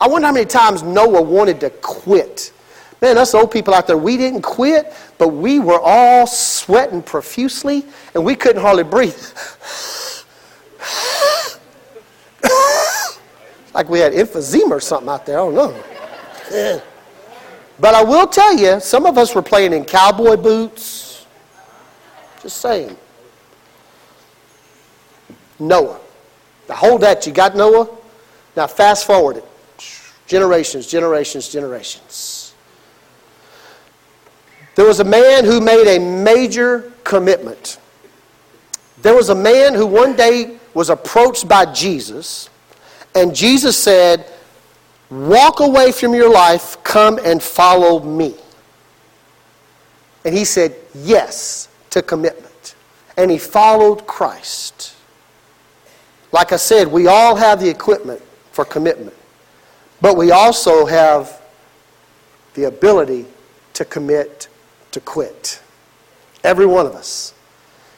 I 0.00 0.08
wonder 0.08 0.26
how 0.26 0.32
many 0.32 0.46
times 0.46 0.82
Noah 0.82 1.22
wanted 1.22 1.60
to 1.60 1.70
quit. 1.70 2.52
Man, 3.00 3.18
us 3.18 3.34
old 3.34 3.50
people 3.50 3.74
out 3.74 3.86
there, 3.86 3.98
we 3.98 4.16
didn't 4.16 4.42
quit, 4.42 4.92
but 5.18 5.28
we 5.28 5.58
were 5.60 5.80
all 5.80 6.26
sweating 6.26 7.02
profusely 7.02 7.84
and 8.14 8.24
we 8.24 8.34
couldn't 8.34 8.62
hardly 8.62 8.82
breathe. 8.84 9.14
like 13.74 13.88
we 13.88 13.98
had 13.98 14.12
emphysema 14.12 14.70
or 14.70 14.80
something 14.80 15.08
out 15.08 15.26
there. 15.26 15.38
I 15.38 15.44
don't 15.44 15.54
know. 15.54 16.82
But 17.78 17.94
I 17.94 18.04
will 18.04 18.26
tell 18.26 18.56
you, 18.56 18.80
some 18.80 19.04
of 19.04 19.18
us 19.18 19.34
were 19.34 19.42
playing 19.42 19.72
in 19.72 19.84
cowboy 19.84 20.36
boots. 20.36 21.26
Just 22.40 22.58
saying. 22.58 22.96
Noah. 25.58 25.98
Now 26.68 26.74
hold 26.76 27.00
that. 27.02 27.26
You 27.26 27.32
got 27.32 27.56
Noah? 27.56 27.88
Now 28.56 28.66
fast 28.66 29.06
forward 29.06 29.38
it. 29.38 29.48
Generations, 30.34 30.88
generations, 30.88 31.48
generations. 31.48 32.54
There 34.74 34.84
was 34.84 34.98
a 34.98 35.04
man 35.04 35.44
who 35.44 35.60
made 35.60 35.86
a 35.86 36.00
major 36.00 36.92
commitment. 37.04 37.78
There 39.00 39.14
was 39.14 39.28
a 39.28 39.34
man 39.36 39.74
who 39.74 39.86
one 39.86 40.16
day 40.16 40.58
was 40.74 40.90
approached 40.90 41.46
by 41.46 41.66
Jesus, 41.66 42.50
and 43.14 43.32
Jesus 43.32 43.78
said, 43.78 44.26
Walk 45.08 45.60
away 45.60 45.92
from 45.92 46.14
your 46.14 46.32
life, 46.32 46.82
come 46.82 47.20
and 47.24 47.40
follow 47.40 48.00
me. 48.00 48.34
And 50.24 50.34
he 50.34 50.44
said 50.44 50.74
yes 50.96 51.68
to 51.90 52.02
commitment. 52.02 52.74
And 53.16 53.30
he 53.30 53.38
followed 53.38 54.04
Christ. 54.08 54.96
Like 56.32 56.50
I 56.50 56.56
said, 56.56 56.88
we 56.88 57.06
all 57.06 57.36
have 57.36 57.60
the 57.60 57.68
equipment 57.68 58.20
for 58.50 58.64
commitment, 58.64 59.14
but 60.00 60.16
we 60.16 60.30
also 60.30 60.86
have 60.86 61.40
the 62.54 62.64
ability 62.64 63.26
to 63.74 63.84
commit 63.84 64.48
to 64.92 65.00
quit. 65.00 65.60
Every 66.42 66.66
one 66.66 66.86
of 66.86 66.94
us. 66.94 67.34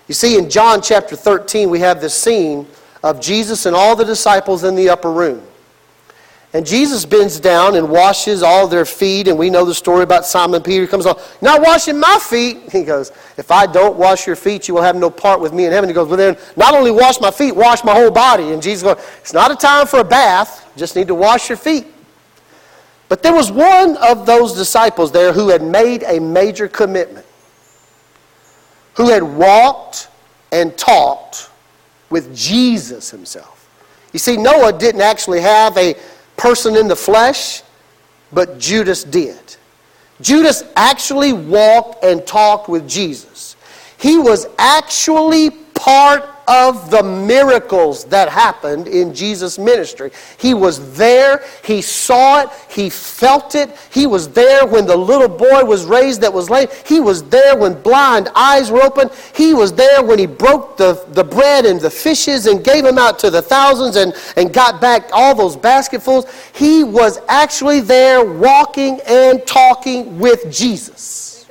You 0.09 0.15
see, 0.15 0.39
in 0.39 0.49
John 0.49 0.81
chapter 0.81 1.17
13, 1.17 1.69
we 1.69 1.81
have 1.81 2.01
this 2.01 2.15
scene 2.15 2.67
of 3.03 3.21
Jesus 3.21 3.67
and 3.67 3.75
all 3.75 3.97
the 3.97 4.05
disciples 4.05 4.65
in 4.65 4.75
the 4.75 4.89
upper 4.89 5.11
room. 5.11 5.43
And 6.53 6.65
Jesus 6.65 7.05
bends 7.05 7.39
down 7.39 7.75
and 7.75 7.91
washes 7.91 8.43
all 8.43 8.67
their 8.67 8.87
feet. 8.87 9.29
And 9.29 9.37
we 9.37 9.51
know 9.51 9.65
the 9.65 9.75
story 9.75 10.05
about 10.05 10.25
Simon 10.25 10.63
Peter. 10.63 10.83
He 10.83 10.89
comes 10.89 11.05
on, 11.05 11.21
not 11.43 11.61
washing 11.61 11.99
my 11.99 12.19
feet. 12.21 12.73
He 12.73 12.85
goes, 12.85 13.11
if 13.37 13.51
I 13.51 13.67
don't 13.67 13.97
wash 13.97 14.27
your 14.27 14.37
feet, 14.37 14.69
you 14.69 14.75
will 14.75 14.83
have 14.83 14.97
no 14.97 15.11
part 15.11 15.41
with 15.41 15.53
me 15.53 15.67
in 15.67 15.73
heaven. 15.73 15.91
He 15.91 15.95
goes, 15.95 16.09
well 16.09 16.17
then, 16.17 16.37
not 16.57 16.75
only 16.75 16.91
wash 16.91 17.21
my 17.21 17.31
feet, 17.31 17.55
wash 17.55 17.85
my 17.85 17.95
whole 17.95 18.11
body. 18.11 18.53
And 18.53 18.63
Jesus 18.63 18.83
goes, 18.83 19.05
it's 19.19 19.33
not 19.33 19.51
a 19.51 19.57
time 19.57 19.87
for 19.87 20.01
a 20.01 20.05
bath. 20.05 20.66
Just 20.77 20.97
need 20.97 21.09
to 21.09 21.15
wash 21.15 21.49
your 21.49 21.59
feet. 21.59 21.87
But 23.09 23.23
there 23.23 23.35
was 23.35 23.51
one 23.53 23.97
of 23.99 24.27
those 24.27 24.55
disciples 24.55 25.13
there 25.13 25.33
who 25.33 25.49
had 25.49 25.63
made 25.63 26.03
a 26.03 26.21
major 26.21 26.69
commitment, 26.69 27.27
who 28.95 29.11
had 29.11 29.23
walked 29.23 30.09
and 30.53 30.77
talked 30.77 31.51
with 32.11 32.35
Jesus 32.35 33.11
himself. 33.11 33.69
You 34.13 34.19
see, 34.19 34.37
Noah 34.37 34.73
didn't 34.73 35.03
actually 35.03 35.41
have 35.41 35.77
a 35.77 35.95
person 36.37 36.77
in 36.77 36.89
the 36.89 36.97
flesh, 36.97 37.63
but 38.33 38.59
Judas 38.59 39.05
did. 39.05 39.57
Judas 40.21 40.65
actually 40.77 41.33
walked 41.33 42.05
and 42.05 42.27
talked 42.27 42.69
with 42.69 42.89
Jesus. 42.89 43.57
He 43.99 44.19
was 44.19 44.47
actually 44.59 45.51
part 45.51 46.29
of 46.49 46.91
the 46.91 47.03
miracles 47.03 48.05
that 48.05 48.29
happened 48.29 48.87
in 48.87 49.13
Jesus' 49.13 49.59
ministry. 49.59 50.11
He 50.39 50.55
was 50.55 50.97
there, 50.97 51.45
he 51.65 51.83
saw 51.83 52.43
it, 52.43 52.51
he 52.69 52.89
felt 52.89 53.55
it. 53.55 53.71
He 53.91 54.07
was 54.07 54.29
there 54.29 54.67
when 54.67 54.87
the 54.87 54.97
little 54.97 55.29
boy 55.29 55.65
was 55.65 55.85
raised 55.85 56.21
that 56.21 56.33
was 56.33 56.49
lame. 56.49 56.69
He 56.87 57.01
was 57.01 57.23
there 57.25 57.57
when 57.57 57.81
blind 57.83 58.29
eyes 58.35 58.71
were 58.71 58.83
opened. 58.83 59.11
He 59.35 59.55
was 59.55 59.73
there 59.73 60.03
when 60.05 60.19
he 60.19 60.27
broke 60.27 60.77
the, 60.77 61.05
the 61.09 61.25
bread 61.25 61.67
and 61.67 61.81
the 61.81 61.91
fishes 61.91 62.47
and 62.47 62.63
gave 62.63 62.85
them 62.85 62.99
out 62.99 63.19
to 63.21 63.31
the 63.31 63.43
thousands 63.43 63.97
and, 63.97 64.15
and 64.37 64.53
got 64.53 64.81
back 64.81 65.09
all 65.13 65.35
those 65.35 65.57
basketfuls. 65.57 66.27
He 66.55 66.85
was 66.85 67.19
actually 67.29 67.81
there 67.81 68.25
walking 68.25 69.01
and 69.07 69.45
talking 69.47 70.19
with 70.19 70.53
Jesus. 70.53 71.47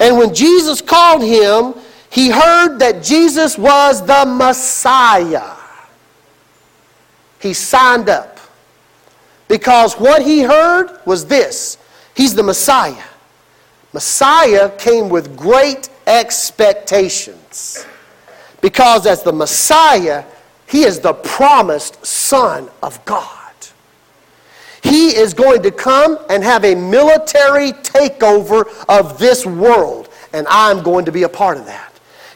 And 0.00 0.16
when 0.16 0.32
Jesus 0.32 0.80
called 0.80 1.22
him, 1.22 1.74
he 2.10 2.30
heard 2.30 2.78
that 2.78 3.02
Jesus 3.02 3.58
was 3.58 4.04
the 4.04 4.24
Messiah. 4.26 5.56
He 7.40 7.52
signed 7.52 8.08
up. 8.08 8.38
Because 9.46 9.94
what 9.94 10.22
he 10.22 10.42
heard 10.42 11.00
was 11.06 11.26
this 11.26 11.78
He's 12.14 12.34
the 12.34 12.42
Messiah. 12.42 13.04
Messiah 13.92 14.70
came 14.76 15.08
with 15.08 15.36
great 15.36 15.88
expectations. 16.06 17.86
Because 18.60 19.06
as 19.06 19.22
the 19.22 19.32
Messiah, 19.32 20.24
he 20.66 20.82
is 20.82 21.00
the 21.00 21.14
promised 21.14 22.04
Son 22.04 22.68
of 22.82 23.02
God. 23.04 23.38
He 24.82 25.16
is 25.16 25.32
going 25.32 25.62
to 25.62 25.70
come 25.70 26.18
and 26.28 26.42
have 26.42 26.64
a 26.64 26.74
military 26.74 27.72
takeover 27.72 28.66
of 28.88 29.18
this 29.18 29.46
world, 29.46 30.08
and 30.32 30.46
I'm 30.48 30.82
going 30.82 31.04
to 31.04 31.12
be 31.12 31.22
a 31.22 31.28
part 31.28 31.56
of 31.56 31.66
that. 31.66 31.87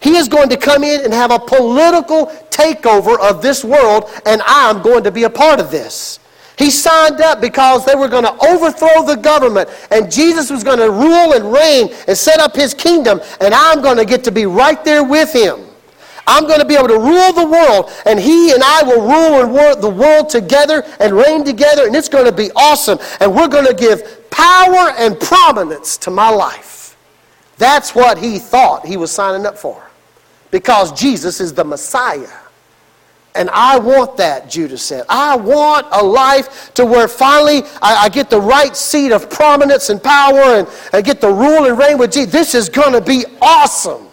He 0.03 0.17
is 0.17 0.27
going 0.27 0.49
to 0.49 0.57
come 0.57 0.83
in 0.83 1.05
and 1.05 1.15
have 1.15 1.31
a 1.31 1.39
political 1.39 2.27
takeover 2.51 3.19
of 3.21 3.41
this 3.41 3.65
world, 3.65 4.11
and 4.27 4.43
I'm 4.47 4.83
going 4.83 5.05
to 5.05 5.13
be 5.13 5.23
a 5.23 5.31
part 5.31 5.61
of 5.61 5.71
this. 5.71 6.19
He 6.59 6.71
signed 6.71 7.21
up 7.21 7.41
because 7.41 7.85
they 7.87 7.95
were 7.95 8.09
going 8.09 8.25
to 8.25 8.37
overthrow 8.47 9.05
the 9.07 9.17
government, 9.17 9.71
and 9.93 10.11
Jesus 10.11 10.51
was 10.51 10.65
going 10.65 10.79
to 10.79 10.91
rule 10.91 11.35
and 11.35 11.53
reign 11.53 11.95
and 12.09 12.19
set 12.19 12.41
up 12.41 12.57
his 12.57 12.75
kingdom, 12.75 13.21
and 13.41 13.55
I'm 13.55 13.81
going 13.81 13.97
to 13.97 14.05
get 14.05 14.25
to 14.25 14.33
be 14.33 14.45
right 14.45 14.85
there 14.85 15.05
with 15.05 15.33
him. 15.33 15.61
I'm 16.27 16.49
going 16.49 16.61
to 16.61 16.67
be 16.67 16.75
able 16.75 16.89
to 16.89 16.99
rule 16.99 17.33
the 17.33 17.47
world, 17.47 17.93
and 18.05 18.19
he 18.19 18.53
and 18.53 18.63
I 18.63 18.83
will 18.83 19.03
rule 19.03 19.41
and 19.41 19.55
work 19.55 19.81
the 19.81 19.91
world 19.91 20.29
together 20.29 20.85
and 20.99 21.13
reign 21.13 21.45
together, 21.45 21.87
and 21.87 21.95
it's 21.95 22.09
going 22.09 22.27
to 22.27 22.33
be 22.33 22.51
awesome. 22.57 22.99
And 23.21 23.33
we're 23.35 23.49
going 23.49 23.67
to 23.67 23.75
give 23.75 24.31
power 24.31 24.95
and 24.99 25.19
prominence 25.21 25.97
to 25.99 26.11
my 26.11 26.29
life. 26.29 26.97
That's 27.59 27.95
what 27.95 28.19
he 28.19 28.41
thought 28.41 28.85
he 28.85 28.97
was 28.97 29.13
signing 29.13 29.47
up 29.47 29.57
for 29.57 29.92
because 30.53 30.93
Jesus 30.93 31.41
is 31.41 31.53
the 31.53 31.65
Messiah. 31.65 32.29
And 33.35 33.49
I 33.51 33.79
want 33.79 34.19
that, 34.19 34.49
Judas 34.51 34.83
said. 34.83 35.07
I 35.09 35.35
want 35.37 35.87
a 35.91 36.05
life 36.05 36.73
to 36.75 36.85
where 36.85 37.09
finally 37.09 37.63
I, 37.81 38.05
I 38.05 38.09
get 38.11 38.29
the 38.29 38.41
right 38.41 38.77
seat 38.77 39.11
of 39.11 39.31
prominence 39.31 39.89
and 39.89 40.01
power 40.01 40.39
and 40.39 40.69
I 40.93 41.01
get 41.01 41.23
the 41.23 41.33
rule 41.33 41.65
and 41.65 41.79
reign 41.79 41.97
with 41.97 42.13
Jesus. 42.13 42.31
This 42.31 42.55
is 42.55 42.69
going 42.69 42.93
to 42.93 43.01
be 43.01 43.25
awesome. 43.41 44.07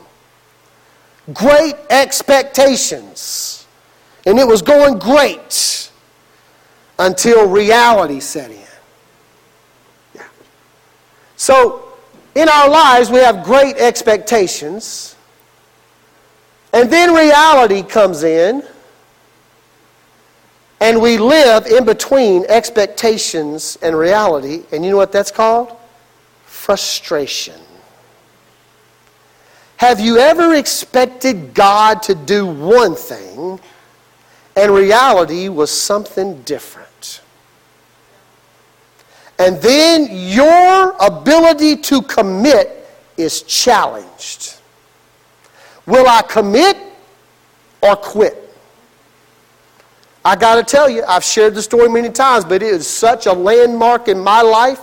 Great 1.34 1.76
expectations. 1.90 3.68
And 4.26 4.40
it 4.40 4.48
was 4.48 4.62
going 4.62 4.98
great 4.98 5.92
until 6.98 7.50
reality 7.50 8.22
set 8.22 8.52
in. 8.52 8.58
Yeah. 10.16 10.24
So, 11.36 11.94
in 12.36 12.48
our 12.48 12.70
lives, 12.70 13.10
we 13.10 13.18
have 13.18 13.44
great 13.44 13.76
expectations. 13.76 15.18
And 16.74 16.92
then 16.92 17.14
reality 17.14 17.82
comes 17.82 18.24
in, 18.24 18.64
and 20.80 21.02
we 21.02 21.18
live 21.18 21.66
in 21.66 21.84
between 21.84 22.46
expectations 22.48 23.78
and 23.82 23.98
reality. 23.98 24.64
And 24.72 24.86
you 24.86 24.92
know 24.92 24.98
what 24.98 25.12
that's 25.12 25.32
called? 25.32 25.76
Frustration. 26.46 27.60
Have 29.78 30.00
you 30.00 30.18
ever 30.18 30.56
expected 30.56 31.54
God 31.54 32.04
to 32.04 32.14
do 32.16 32.46
one 32.46 32.96
thing, 32.96 33.60
and 34.56 34.72
reality 34.72 35.50
was 35.50 35.72
something 35.72 36.42
different? 36.44 37.22
And 39.40 39.58
then 39.62 40.10
your 40.12 40.96
ability 41.00 41.78
to 41.78 42.02
commit 42.02 42.88
is 43.16 43.42
challenged. 43.44 44.59
Will 45.90 46.08
I 46.08 46.22
commit 46.22 46.78
or 47.82 47.96
quit? 47.96 48.36
I 50.24 50.36
got 50.36 50.56
to 50.56 50.64
tell 50.64 50.88
you, 50.88 51.04
I've 51.08 51.24
shared 51.24 51.56
the 51.56 51.64
story 51.64 51.90
many 51.90 52.12
times, 52.12 52.46
but 52.46 52.62
it 52.62 52.62
is 52.62 52.86
such 52.86 53.26
a 53.26 53.34
landmark 53.34 54.08
in 54.08 54.20
my 54.20 54.44
life. 54.44 54.82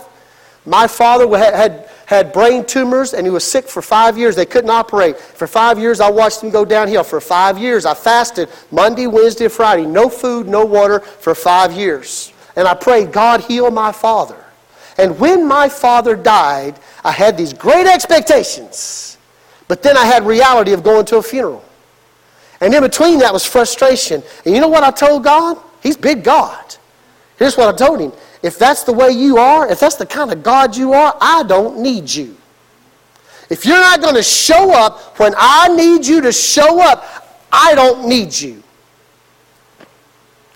My 0.65 0.85
father 0.85 1.25
had, 1.37 1.53
had, 1.53 1.89
had 2.07 2.33
brain 2.33 2.65
tumors 2.65 3.13
and 3.13 3.25
he 3.25 3.31
was 3.31 3.45
sick 3.45 3.69
for 3.69 3.81
five 3.81 4.17
years. 4.17 4.35
They 4.35 4.45
couldn't 4.45 4.69
operate. 4.69 5.17
For 5.17 5.47
five 5.47 5.79
years, 5.79 6.01
I 6.01 6.11
watched 6.11 6.43
him 6.43 6.49
go 6.49 6.65
downhill. 6.65 7.05
For 7.05 7.21
five 7.21 7.57
years, 7.57 7.85
I 7.85 7.93
fasted 7.93 8.49
Monday, 8.69 9.07
Wednesday, 9.07 9.47
Friday. 9.47 9.85
No 9.85 10.09
food, 10.09 10.45
no 10.45 10.65
water 10.65 10.99
for 10.99 11.33
five 11.33 11.71
years. 11.71 12.33
And 12.57 12.67
I 12.67 12.73
prayed, 12.73 13.13
God, 13.13 13.39
heal 13.39 13.71
my 13.71 13.93
father. 13.93 14.43
And 14.97 15.17
when 15.17 15.47
my 15.47 15.69
father 15.69 16.17
died, 16.17 16.77
I 17.05 17.11
had 17.11 17.37
these 17.37 17.53
great 17.53 17.87
expectations 17.87 19.16
but 19.67 19.83
then 19.83 19.97
I 19.97 20.05
had 20.05 20.25
reality 20.25 20.73
of 20.73 20.83
going 20.83 21.05
to 21.07 21.17
a 21.17 21.23
funeral. 21.23 21.63
And 22.61 22.73
in 22.73 22.81
between 22.81 23.19
that 23.19 23.33
was 23.33 23.45
frustration. 23.45 24.23
And 24.45 24.55
you 24.55 24.61
know 24.61 24.67
what 24.67 24.83
I 24.83 24.91
told 24.91 25.23
God? 25.23 25.57
He's 25.83 25.97
big 25.97 26.23
God. 26.23 26.75
Here's 27.37 27.55
what 27.55 27.73
I 27.73 27.77
told 27.77 27.99
him. 27.99 28.11
If 28.41 28.57
that's 28.57 28.83
the 28.83 28.93
way 28.93 29.11
you 29.11 29.37
are, 29.37 29.69
if 29.69 29.79
that's 29.79 29.95
the 29.95 30.05
kind 30.05 30.31
of 30.31 30.41
God 30.41 30.75
you 30.75 30.93
are, 30.93 31.15
I 31.21 31.43
don't 31.43 31.79
need 31.79 32.09
you. 32.09 32.35
If 33.49 33.65
you're 33.65 33.79
not 33.79 34.01
going 34.01 34.15
to 34.15 34.23
show 34.23 34.73
up 34.73 35.19
when 35.19 35.33
I 35.37 35.69
need 35.69 36.05
you 36.05 36.21
to 36.21 36.31
show 36.31 36.81
up, 36.81 37.45
I 37.51 37.75
don't 37.75 38.07
need 38.07 38.37
you. 38.37 38.61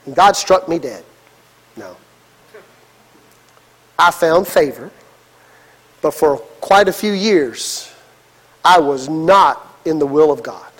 And 0.05 0.15
God 0.15 0.35
struck 0.35 0.67
me 0.67 0.79
dead. 0.79 1.03
No. 1.77 1.95
I 3.97 4.11
found 4.11 4.47
favor, 4.47 4.91
but 6.01 6.13
for 6.13 6.37
quite 6.59 6.87
a 6.87 6.93
few 6.93 7.11
years, 7.11 7.90
I 8.63 8.79
was 8.79 9.09
not 9.09 9.77
in 9.85 9.99
the 9.99 10.05
will 10.05 10.31
of 10.31 10.43
God. 10.43 10.71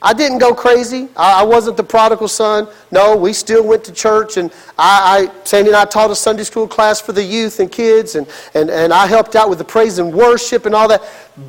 I 0.00 0.12
didn't 0.12 0.38
go 0.38 0.54
crazy. 0.54 1.08
I, 1.16 1.42
wasn't 1.42 1.76
the 1.76 1.82
prodigal 1.82 2.28
son. 2.28 2.68
No, 2.92 3.16
we 3.16 3.32
still 3.32 3.66
went 3.66 3.82
to 3.84 3.92
church, 3.92 4.36
and 4.36 4.52
I, 4.78 5.28
I, 5.28 5.44
Sandy 5.44 5.70
and 5.70 5.76
I 5.76 5.86
taught 5.86 6.08
a 6.12 6.14
Sunday 6.14 6.44
school 6.44 6.68
class 6.68 7.00
for 7.00 7.10
the 7.12 7.22
youth 7.22 7.58
and 7.58 7.70
kids, 7.70 8.14
and, 8.14 8.28
and, 8.54 8.70
and 8.70 8.92
I 8.92 9.08
helped 9.08 9.34
out 9.34 9.48
with 9.50 9.58
the 9.58 9.64
praise 9.64 9.98
and 9.98 10.14
worship 10.14 10.66
and 10.66 10.74
all 10.74 10.86
that. 10.86 11.02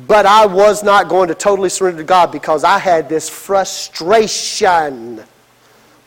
But 0.08 0.26
I 0.26 0.46
was 0.46 0.82
not 0.82 1.08
going 1.08 1.28
to 1.28 1.34
totally 1.34 1.68
surrender 1.68 2.02
to 2.02 2.04
God 2.04 2.32
because 2.32 2.64
I 2.64 2.78
had 2.78 3.08
this 3.08 3.28
frustration 3.28 5.22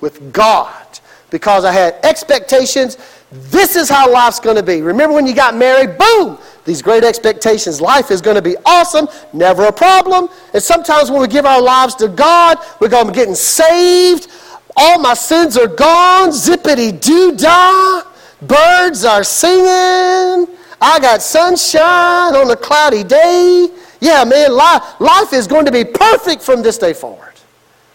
with 0.02 0.34
God 0.34 1.00
because 1.30 1.64
I 1.66 1.72
had 1.72 1.96
expectations. 2.04 2.98
This 3.34 3.76
is 3.76 3.90
how 3.90 4.12
life's 4.12 4.40
going 4.40 4.58
to 4.58 4.64
be. 4.64 4.82
Remember 4.82 5.16
when 5.16 5.28
you 5.28 5.34
got 5.36 5.56
married? 5.56 5.98
Boom! 5.98 6.38
these 6.66 6.82
great 6.82 7.04
expectations. 7.04 7.82
Life 7.82 8.12
is 8.12 8.22
going 8.22 8.36
to 8.36 8.42
be 8.42 8.56
awesome, 8.66 9.08
never 9.32 9.66
a 9.66 9.72
problem. 9.72 10.30
And 10.54 10.62
sometimes 10.62 11.12
when 11.12 11.22
we 11.22 11.28
give 11.28 11.46
our 11.46 11.62
lives 11.62 11.96
to 11.96 12.08
God, 12.08 12.58
we're 12.80 12.90
going 12.90 13.06
to 13.08 13.12
be 13.12 13.16
getting 13.16 13.36
saved. 13.36 14.28
All 14.76 15.00
my 15.00 15.14
sins 15.14 15.58
are 15.58 15.68
gone, 15.68 16.30
zippity 16.30 17.00
doo 17.00 17.36
dah. 17.36 18.04
Birds 18.42 19.06
are 19.06 19.24
singing. 19.24 20.56
I 20.82 21.00
got 21.00 21.22
sunshine 21.22 22.36
on 22.36 22.50
a 22.52 22.56
cloudy 22.56 23.04
day. 23.04 23.70
Yeah, 24.02 24.26
man, 24.26 24.54
life, 24.54 25.00
life 25.00 25.32
is 25.32 25.48
going 25.48 25.66
to 25.66 25.72
be 25.72 25.86
perfect 25.86 26.42
from 26.42 26.62
this 26.62 26.78
day 26.78 26.94
forward. 26.94 27.34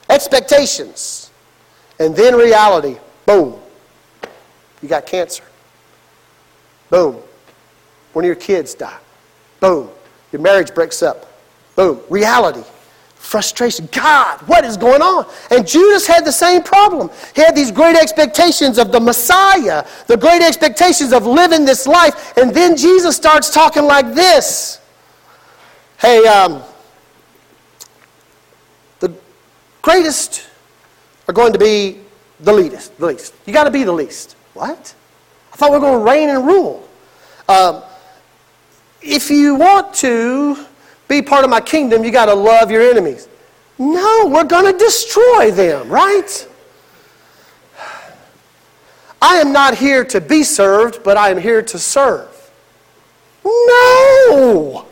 Expectations. 0.09 1.31
And 1.99 2.17
then 2.17 2.35
reality. 2.35 2.99
Boom. 3.27 3.61
You 4.83 4.89
got 4.89 5.07
cancer. 5.07 5.45
Boom. 6.91 7.17
One 8.13 8.25
of 8.25 8.27
your 8.27 8.37
kids 8.37 8.75
die. 8.75 8.99
Boom. 9.61 9.91
Your 10.33 10.43
marriage 10.43 10.75
breaks 10.75 11.03
up. 11.03 11.27
Boom. 11.77 12.01
Reality. 12.09 12.63
Frustration. 13.17 13.89
God, 13.93 14.39
what 14.43 14.65
is 14.65 14.77
going 14.77 15.03
on? 15.03 15.27
And 15.51 15.67
Judas 15.67 16.07
had 16.07 16.25
the 16.25 16.33
same 16.33 16.63
problem. 16.63 17.11
He 17.35 17.43
had 17.43 17.55
these 17.55 17.73
great 17.73 17.97
expectations 17.97 18.79
of 18.79 18.93
the 18.93 19.01
Messiah, 19.01 19.85
the 20.07 20.17
great 20.17 20.43
expectations 20.43 21.13
of 21.13 21.27
living 21.27 21.65
this 21.65 21.87
life. 21.87 22.37
And 22.39 22.55
then 22.55 22.77
Jesus 22.77 23.17
starts 23.17 23.51
talking 23.51 23.85
like 23.85 24.15
this 24.15 24.81
Hey, 25.99 26.25
um, 26.29 26.63
the 29.01 29.13
greatest 29.83 30.49
are 31.27 31.35
going 31.35 31.53
to 31.53 31.59
be 31.59 31.99
the 32.41 32.53
least. 32.53 32.97
The 32.99 33.07
least. 33.07 33.35
You 33.47 33.53
got 33.53 33.65
to 33.65 33.71
be 33.71 33.83
the 33.83 33.93
least. 33.93 34.37
What? 34.59 34.95
I 35.53 35.57
thought 35.57 35.71
we 35.71 35.77
were 35.77 35.81
going 35.81 36.01
to 36.01 36.05
reign 36.05 36.29
and 36.31 36.45
rule. 36.45 36.89
Um, 37.49 37.81
if 39.01 39.31
you 39.31 39.55
want 39.55 39.95
to 39.95 40.67
be 41.07 41.23
part 41.23 41.45
of 41.45 41.51
my 41.51 41.61
kingdom, 41.61 42.03
you 42.03 42.11
got 42.11 42.27
to 42.27 42.35
love 42.35 42.69
your 42.69 42.83
enemies. 42.83 43.29
No, 43.79 44.27
we're 44.27 44.43
going 44.43 44.73
to 44.73 44.77
destroy 44.77 45.53
them, 45.53 45.89
right? 45.89 46.49
I 49.23 49.37
am 49.37 49.53
not 49.53 49.77
here 49.77 50.05
to 50.07 50.21
be 50.21 50.43
served, 50.43 51.05
but 51.05 51.17
I 51.17 51.31
am 51.31 51.39
here 51.39 51.63
to 51.63 51.79
serve. 51.79 52.51
No! 53.45 54.87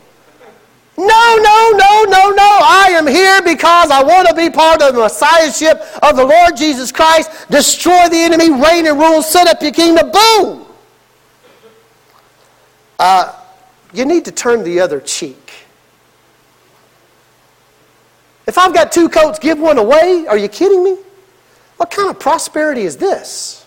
No, 0.97 1.05
no, 1.05 1.71
no, 1.75 2.03
no, 2.05 2.29
no. 2.31 2.59
I 2.63 2.87
am 2.93 3.05
here 3.05 3.41
because 3.43 3.91
I 3.91 4.01
want 4.03 4.27
to 4.29 4.33
be 4.33 4.49
part 4.49 4.81
of 4.81 4.95
the 4.95 5.01
Messiahship 5.01 5.79
of 6.01 6.15
the 6.15 6.25
Lord 6.25 6.57
Jesus 6.57 6.91
Christ. 6.91 7.29
Destroy 7.51 8.09
the 8.09 8.17
enemy, 8.17 8.49
reign 8.49 8.87
and 8.87 8.97
rule, 8.97 9.21
set 9.21 9.47
up 9.47 9.61
your 9.61 9.71
kingdom. 9.71 10.11
Boom! 10.11 10.65
Uh, 12.97 13.31
you 13.93 14.05
need 14.05 14.25
to 14.25 14.31
turn 14.31 14.63
the 14.63 14.79
other 14.79 14.99
cheek. 14.99 15.53
If 18.47 18.57
I've 18.57 18.73
got 18.73 18.91
two 18.91 19.07
coats, 19.07 19.37
give 19.37 19.59
one 19.59 19.77
away? 19.77 20.25
Are 20.27 20.37
you 20.37 20.47
kidding 20.47 20.83
me? 20.83 20.97
What 21.75 21.91
kind 21.91 22.09
of 22.09 22.19
prosperity 22.19 22.81
is 22.81 22.97
this? 22.97 23.65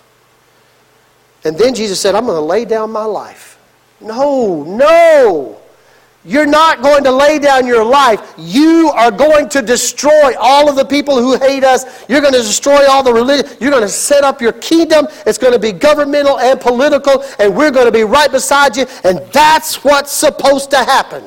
And 1.45 1.57
then 1.57 1.75
Jesus 1.75 2.01
said, 2.01 2.17
I'm 2.17 2.27
going 2.27 2.37
to 2.37 2.41
lay 2.41 2.65
down 2.65 2.91
my 2.91 3.05
life. 3.05 3.59
No, 4.01 4.65
no. 4.65 5.60
You're 6.23 6.47
not 6.47 6.83
going 6.83 7.03
to 7.05 7.11
lay 7.11 7.39
down 7.39 7.67
your 7.67 7.83
life. 7.83 8.35
You 8.37 8.91
are 8.95 9.11
going 9.11 9.49
to 9.51 9.63
destroy 9.63 10.35
all 10.39 10.69
of 10.69 10.77
the 10.77 10.85
people 10.85 11.17
who 11.17 11.39
hate 11.39 11.65
us. 11.65 12.05
You're 12.11 12.21
going 12.21 12.35
to 12.35 12.43
destroy 12.43 12.87
all 12.87 13.03
the 13.03 13.13
religion. 13.13 13.57
You're 13.59 13.71
going 13.71 13.83
to 13.83 13.89
set 13.89 14.23
up 14.23 14.43
your 14.43 14.53
kingdom. 14.53 15.07
It's 15.27 15.39
going 15.39 15.55
to 15.55 15.59
be 15.59 15.73
governmental 15.73 16.39
and 16.39 16.61
political, 16.61 17.25
and 17.39 17.57
we're 17.57 17.71
going 17.71 17.87
to 17.87 17.93
be 17.93 18.05
right 18.05 18.31
beside 18.31 18.77
you. 18.77 18.85
And 19.03 19.21
that's 19.33 19.83
what's 19.83 20.13
supposed 20.13 20.71
to 20.73 20.79
happen. 20.79 21.25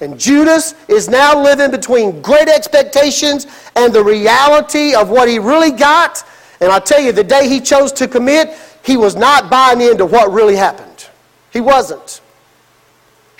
And 0.00 0.18
Judas 0.18 0.74
is 0.86 1.08
now 1.08 1.40
living 1.40 1.72
between 1.72 2.22
great 2.22 2.48
expectations 2.48 3.48
and 3.74 3.92
the 3.92 4.04
reality 4.04 4.94
of 4.94 5.08
what 5.08 5.28
he 5.28 5.40
really 5.40 5.72
got. 5.72 6.24
And 6.60 6.70
I 6.70 6.78
tell 6.78 7.00
you, 7.00 7.10
the 7.10 7.24
day 7.24 7.48
he 7.48 7.60
chose 7.60 7.90
to 7.92 8.06
commit, 8.06 8.56
he 8.84 8.96
was 8.96 9.16
not 9.16 9.50
buying 9.50 9.80
into 9.80 10.06
what 10.06 10.30
really 10.30 10.54
happened. 10.54 11.08
He 11.52 11.60
wasn't. 11.60 12.20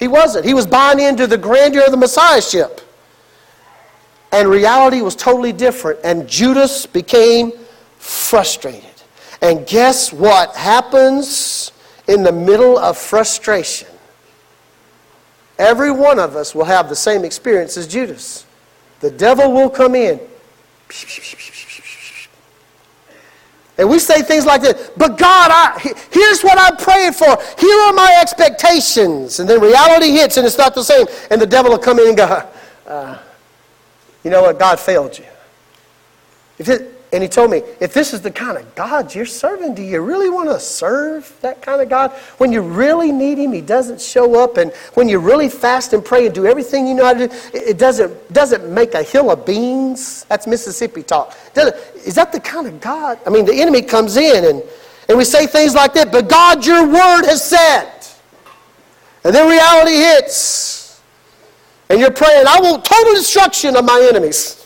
He 0.05 0.09
wasn't. 0.09 0.45
He 0.45 0.53
was 0.53 0.67
buying 0.67 1.01
into 1.01 1.27
the 1.27 1.39
grandeur 1.39 1.83
of 1.83 1.91
the 1.91 1.97
Messiahship. 1.97 2.83
And 4.33 4.51
reality 4.51 5.01
was 5.01 5.17
totally 5.17 5.51
different. 5.51 5.99
And 6.05 6.29
Judas 6.29 6.85
became 6.85 7.53
frustrated. 7.97 8.85
And 9.41 9.67
guess 9.67 10.13
what 10.13 10.55
happens 10.57 11.73
in 12.07 12.23
the 12.23 12.33
middle 12.33 12.79
of 12.79 12.99
frustration? 12.99 13.89
Every 15.59 15.91
one 15.91 16.19
of 16.19 16.37
us 16.37 16.55
will 16.55 16.67
have 16.67 16.91
the 16.91 16.97
same 16.97 17.25
experience 17.25 17.79
as 17.79 17.89
Judas. 17.89 18.45
The 19.01 19.11
devil 19.11 19.53
will 19.53 19.71
come 19.71 19.95
in. 19.95 20.21
And 23.77 23.91
we 23.91 23.99
say 23.99 24.23
things 24.23 24.47
like 24.47 24.63
this, 24.63 24.91
but 24.97 25.19
God, 25.19 25.51
I, 25.53 25.81
here's 26.13 26.43
what 26.43 26.59
I'm 26.59 26.77
praying 26.77 27.13
for. 27.13 27.27
Here 27.59 27.77
are 27.81 27.93
my 27.93 28.19
expectations. 28.21 29.41
And 29.41 29.49
then 29.49 29.61
reality 29.61 30.11
hits 30.13 30.37
and 30.37 30.47
it's 30.47 30.59
not 30.59 30.75
the 30.75 30.85
same. 30.85 31.07
And 31.31 31.41
the 31.41 31.47
devil 31.47 31.73
will 31.73 31.79
come 31.79 31.99
in 31.99 32.09
and 32.09 32.17
go, 32.17 32.49
uh, 32.87 33.19
you 34.23 34.31
know 34.31 34.43
what? 34.43 34.59
God 34.59 34.79
failed 34.79 35.19
you. 35.19 35.25
If 36.59 36.69
it, 36.69 36.94
and 37.15 37.23
he 37.23 37.29
told 37.29 37.53
me, 37.53 37.63
if 37.79 37.95
this 37.95 38.13
is 38.13 38.23
the 38.23 38.31
kind 38.33 38.59
of 38.59 38.75
God 38.75 39.15
you're 39.15 39.25
serving, 39.25 39.77
do 39.77 39.83
you 39.85 40.01
really 40.01 40.29
want 40.29 40.49
to 40.49 40.59
serve 40.59 41.33
that 41.43 41.63
kind 41.63 41.81
of 41.81 41.89
God? 41.89 42.11
When 42.39 42.51
you 42.51 42.61
really 42.61 43.13
need 43.13 43.39
him, 43.39 43.53
he 43.53 43.61
doesn't 43.61 44.01
show 44.01 44.43
up. 44.43 44.57
And 44.57 44.73
when 44.95 45.09
you 45.09 45.21
really 45.21 45.49
fast 45.49 45.93
and 45.93 46.05
pray 46.05 46.27
and 46.27 46.35
do 46.35 46.45
everything 46.45 46.89
you 46.89 46.95
know 46.95 47.05
how 47.05 47.13
to 47.15 47.29
do, 47.29 47.35
it 47.53 47.79
doesn't, 47.79 48.33
doesn't 48.33 48.69
make 48.69 48.95
a 48.95 49.05
hill 49.05 49.31
of 49.31 49.47
beans. 49.47 50.25
That's 50.25 50.49
Mississippi 50.49 51.05
talk. 51.05 51.39
Is 52.05 52.17
that 52.17 52.33
the 52.33 52.41
kind 52.41 52.67
of 52.67 52.81
God? 52.81 53.21
I 53.25 53.31
mean, 53.31 53.45
the 53.45 53.55
enemy 53.55 53.83
comes 53.83 54.17
in 54.17 54.45
and, 54.47 54.61
and 55.09 55.17
we 55.17 55.23
say 55.23 55.47
things 55.47 55.73
like 55.73 55.95
that, 55.95 56.11
but 56.11 56.29
God, 56.29 56.67
your 56.67 56.85
word 56.85 57.27
has 57.27 57.49
said. 57.49 57.93
And 59.23 59.33
then 59.33 59.49
reality 59.49 59.95
hits. 59.95 61.01
And 61.89 62.01
you're 62.01 62.11
praying, 62.11 62.49
I 62.49 62.59
want 62.61 62.85
total 62.85 63.15
destruction 63.15 63.77
of 63.77 63.85
my 63.85 64.05
enemies. 64.11 64.64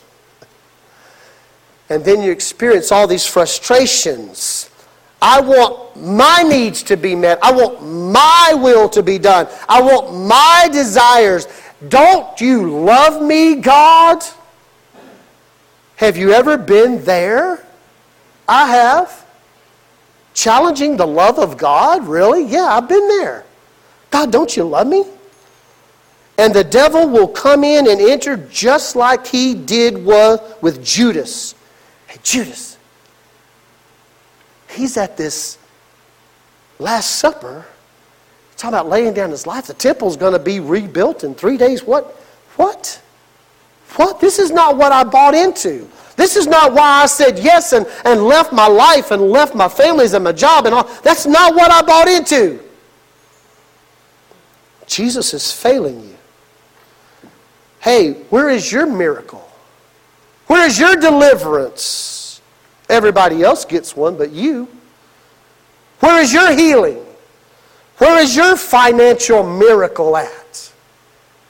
And 1.91 2.05
then 2.05 2.23
you 2.23 2.31
experience 2.31 2.93
all 2.93 3.07
these 3.07 3.27
frustrations. 3.27 4.71
I 5.21 5.41
want 5.41 5.97
my 5.97 6.43
needs 6.43 6.83
to 6.85 6.97
be 6.97 7.15
met. 7.15 7.39
I 7.43 7.51
want 7.51 7.83
my 7.83 8.55
will 8.55 8.89
to 8.91 9.03
be 9.03 9.19
done. 9.19 9.49
I 9.69 9.81
want 9.81 10.15
my 10.15 10.69
desires. 10.71 11.49
Don't 11.89 12.41
you 12.41 12.71
love 12.81 13.23
me, 13.23 13.57
God? 13.57 14.23
Have 15.97 16.17
you 16.17 16.33
ever 16.33 16.57
been 16.57 17.05
there? 17.05 17.65
I 18.47 18.69
have. 18.69 19.27
Challenging 20.35 20.97
the 20.97 21.07
love 21.07 21.39
of 21.39 21.57
God? 21.57 22.07
Really? 22.07 22.45
Yeah, 22.45 22.67
I've 22.67 22.89
been 22.89 23.09
there. 23.09 23.45
God, 24.11 24.31
don't 24.31 24.57
you 24.57 24.63
love 24.63 24.87
me? 24.87 25.05
And 26.39 26.55
the 26.55 26.63
devil 26.63 27.09
will 27.09 27.27
come 27.27 27.65
in 27.65 27.91
and 27.91 28.01
enter 28.01 28.37
just 28.37 28.95
like 28.95 29.27
he 29.27 29.55
did 29.55 30.05
with 30.05 30.85
Judas. 30.85 31.57
Judas, 32.23 32.79
he's 34.71 34.97
at 34.97 35.17
this 35.17 35.59
Last 36.79 37.17
Supper. 37.17 37.67
Talking 38.57 38.75
about 38.75 38.89
laying 38.89 39.15
down 39.15 39.31
his 39.31 39.47
life. 39.47 39.67
The 39.67 39.75
temple's 39.75 40.17
going 40.17 40.33
to 40.33 40.39
be 40.39 40.59
rebuilt 40.59 41.23
in 41.23 41.35
three 41.35 41.57
days. 41.57 41.85
What? 41.85 42.07
What? 42.57 43.01
What? 43.95 44.21
This 44.21 44.39
is 44.39 44.51
not 44.51 44.77
what 44.77 44.91
I 44.91 45.05
bought 45.05 45.35
into. 45.35 45.89
This 46.17 46.35
is 46.35 46.49
not 46.49 46.73
why 46.73 47.03
I 47.03 47.07
said 47.07 47.39
yes 47.39 47.73
and, 47.73 47.87
and 48.05 48.25
left 48.25 48.53
my 48.53 48.67
life 48.67 49.13
and 49.13 49.23
left 49.23 49.55
my 49.55 49.69
families 49.69 50.15
and 50.15 50.25
my 50.25 50.33
job 50.33 50.67
and 50.67 50.75
all. 50.75 50.85
That's 51.05 51.27
not 51.27 51.55
what 51.55 51.71
I 51.71 51.83
bought 51.83 52.09
into. 52.09 52.61
Jesus 54.87 55.33
is 55.35 55.53
failing 55.53 56.01
you. 56.01 56.17
Hey, 57.81 58.15
where 58.31 58.49
is 58.49 58.73
your 58.73 58.87
miracle? 58.87 59.48
Where's 60.49 60.79
your 60.79 60.97
deliverance? 60.97 62.41
Everybody 62.89 63.43
else 63.43 63.65
gets 63.65 63.95
one 63.95 64.17
but 64.17 64.33
you. 64.33 64.69
Where 66.01 66.21
is 66.21 66.33
your 66.33 66.57
healing? 66.57 67.05
Where 67.99 68.21
is 68.23 68.35
your 68.35 68.57
financial 68.57 69.45
miracle 69.45 70.17
at? 70.17 70.73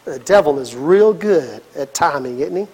The 0.05 0.19
devil 0.19 0.59
is 0.59 0.75
real 0.75 1.13
good 1.13 1.63
at 1.77 1.95
timing, 1.95 2.41
isn't 2.41 2.57
he? 2.57 2.67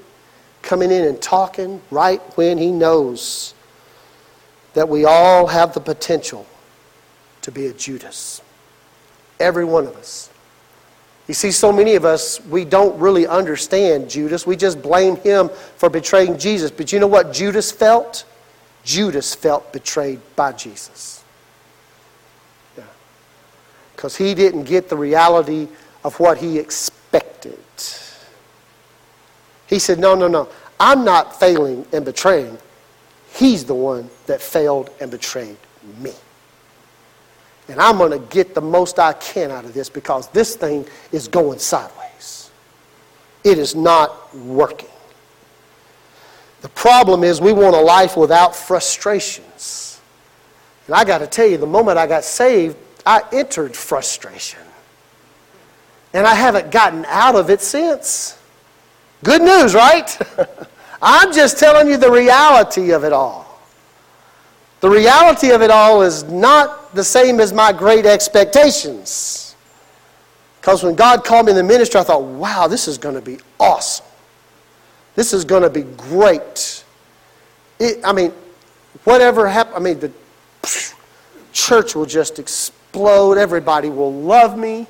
Coming 0.62 0.90
in 0.90 1.04
and 1.04 1.20
talking 1.20 1.82
right 1.90 2.20
when 2.37 2.56
he 2.56 2.70
knows 2.70 3.54
that 4.72 4.88
we 4.88 5.04
all 5.04 5.46
have 5.46 5.74
the 5.74 5.80
potential 5.80 6.46
to 7.42 7.52
be 7.52 7.66
a 7.66 7.72
Judas. 7.72 8.40
Every 9.40 9.64
one 9.64 9.87
of 9.87 9.96
us. 9.96 10.30
You 11.26 11.34
see, 11.34 11.50
so 11.50 11.72
many 11.72 11.94
of 11.94 12.04
us, 12.04 12.44
we 12.46 12.64
don't 12.64 12.98
really 12.98 13.26
understand 13.26 14.10
Judas. 14.10 14.46
We 14.46 14.56
just 14.56 14.82
blame 14.82 15.16
him 15.16 15.48
for 15.76 15.88
betraying 15.88 16.38
Jesus. 16.38 16.70
But 16.70 16.92
you 16.92 17.00
know 17.00 17.06
what 17.06 17.32
Judas 17.32 17.72
felt? 17.72 18.24
Judas 18.84 19.34
felt 19.34 19.72
betrayed 19.72 20.20
by 20.37 20.52
Jesus. 20.52 21.24
Yeah. 22.76 22.84
Because 23.96 24.16
he 24.16 24.34
didn't 24.34 24.64
get 24.64 24.90
the 24.90 24.96
reality 24.96 25.68
of 26.04 26.20
what 26.20 26.37
he 26.37 26.58
expected. 26.58 27.58
He 29.66 29.78
said, 29.78 29.98
No, 29.98 30.14
no, 30.14 30.28
no. 30.28 30.48
I'm 30.78 31.04
not 31.04 31.40
failing 31.40 31.87
and 31.92 32.04
betraying. 32.04 32.58
He's 33.32 33.64
the 33.64 33.74
one 33.74 34.10
that 34.26 34.42
failed 34.42 34.90
and 35.00 35.10
betrayed 35.10 35.56
me. 35.98 36.12
And 37.68 37.81
I'm 37.81 37.96
going 37.96 38.11
to 38.11 38.27
get 38.35 38.55
the 38.55 38.61
most 38.61 38.98
I 38.98 39.14
can 39.14 39.50
out 39.50 39.64
of 39.64 39.72
this 39.72 39.88
because 39.88 40.29
this 40.29 40.57
thing 40.57 40.87
is 41.12 41.29
going 41.29 41.59
sideways. 41.59 42.50
It 43.42 43.59
is 43.59 43.74
not 43.74 44.35
working. 44.37 44.88
The 46.61 46.68
problem 46.70 47.24
is 47.24 47.40
we 47.40 47.53
want 47.53 47.74
a 47.77 47.81
life 47.81 48.16
without 48.16 48.57
frustrations. 48.57 50.00
And 50.87 50.94
I 50.94 51.05
got 51.05 51.18
to 51.18 51.27
tell 51.27 51.46
you, 51.46 51.57
the 51.57 51.66
moment 51.66 51.98
I 51.98 52.07
got 52.07 52.24
saved, 52.24 52.77
I 53.05 53.22
entered 53.33 53.77
frustration. 53.77 54.61
And 56.12 56.27
I 56.27 56.35
haven't 56.35 56.70
gotten 56.70 57.05
out 57.07 57.35
of 57.35 57.50
it 57.50 57.61
since. 57.61 58.38
Good 59.22 59.42
news, 59.42 59.74
right? 59.74 60.18
I'm 61.03 61.33
just 61.33 61.59
telling 61.59 61.88
you 61.88 61.96
the 61.96 62.11
reality 62.11 62.92
of 62.92 63.05
it 63.05 63.12
all. 63.12 63.43
The 64.84 64.90
reality 64.90 65.50
of 65.50 65.62
it 65.62 65.70
all 65.70 66.02
is 66.02 66.24
not 66.24 66.94
the 66.94 67.02
same 67.02 67.40
as 67.40 67.54
my 67.54 67.72
great 67.72 68.04
expectations. 68.04 69.56
Because 70.60 70.82
when 70.82 70.94
God 70.94 71.24
called 71.24 71.46
me 71.46 71.52
in 71.52 71.56
the 71.56 71.62
ministry, 71.62 72.00
I 72.00 72.04
thought, 72.04 72.20
wow, 72.20 72.66
this 72.68 72.86
is 72.86 72.98
going 72.98 73.14
to 73.14 73.22
be 73.22 73.38
awesome. 73.58 74.04
This 75.14 75.32
is 75.32 75.42
going 75.46 75.62
to 75.62 75.70
be 75.70 75.84
great. 75.96 76.84
It, 77.78 78.00
I 78.04 78.12
mean, 78.12 78.30
whatever 79.04 79.48
happens, 79.48 79.74
I 79.74 79.80
mean, 79.80 80.00
the 80.00 80.12
church 81.54 81.94
will 81.94 82.04
just 82.04 82.38
explode. 82.38 83.38
Everybody 83.38 83.88
will 83.88 84.12
love 84.12 84.58
me. 84.58 84.86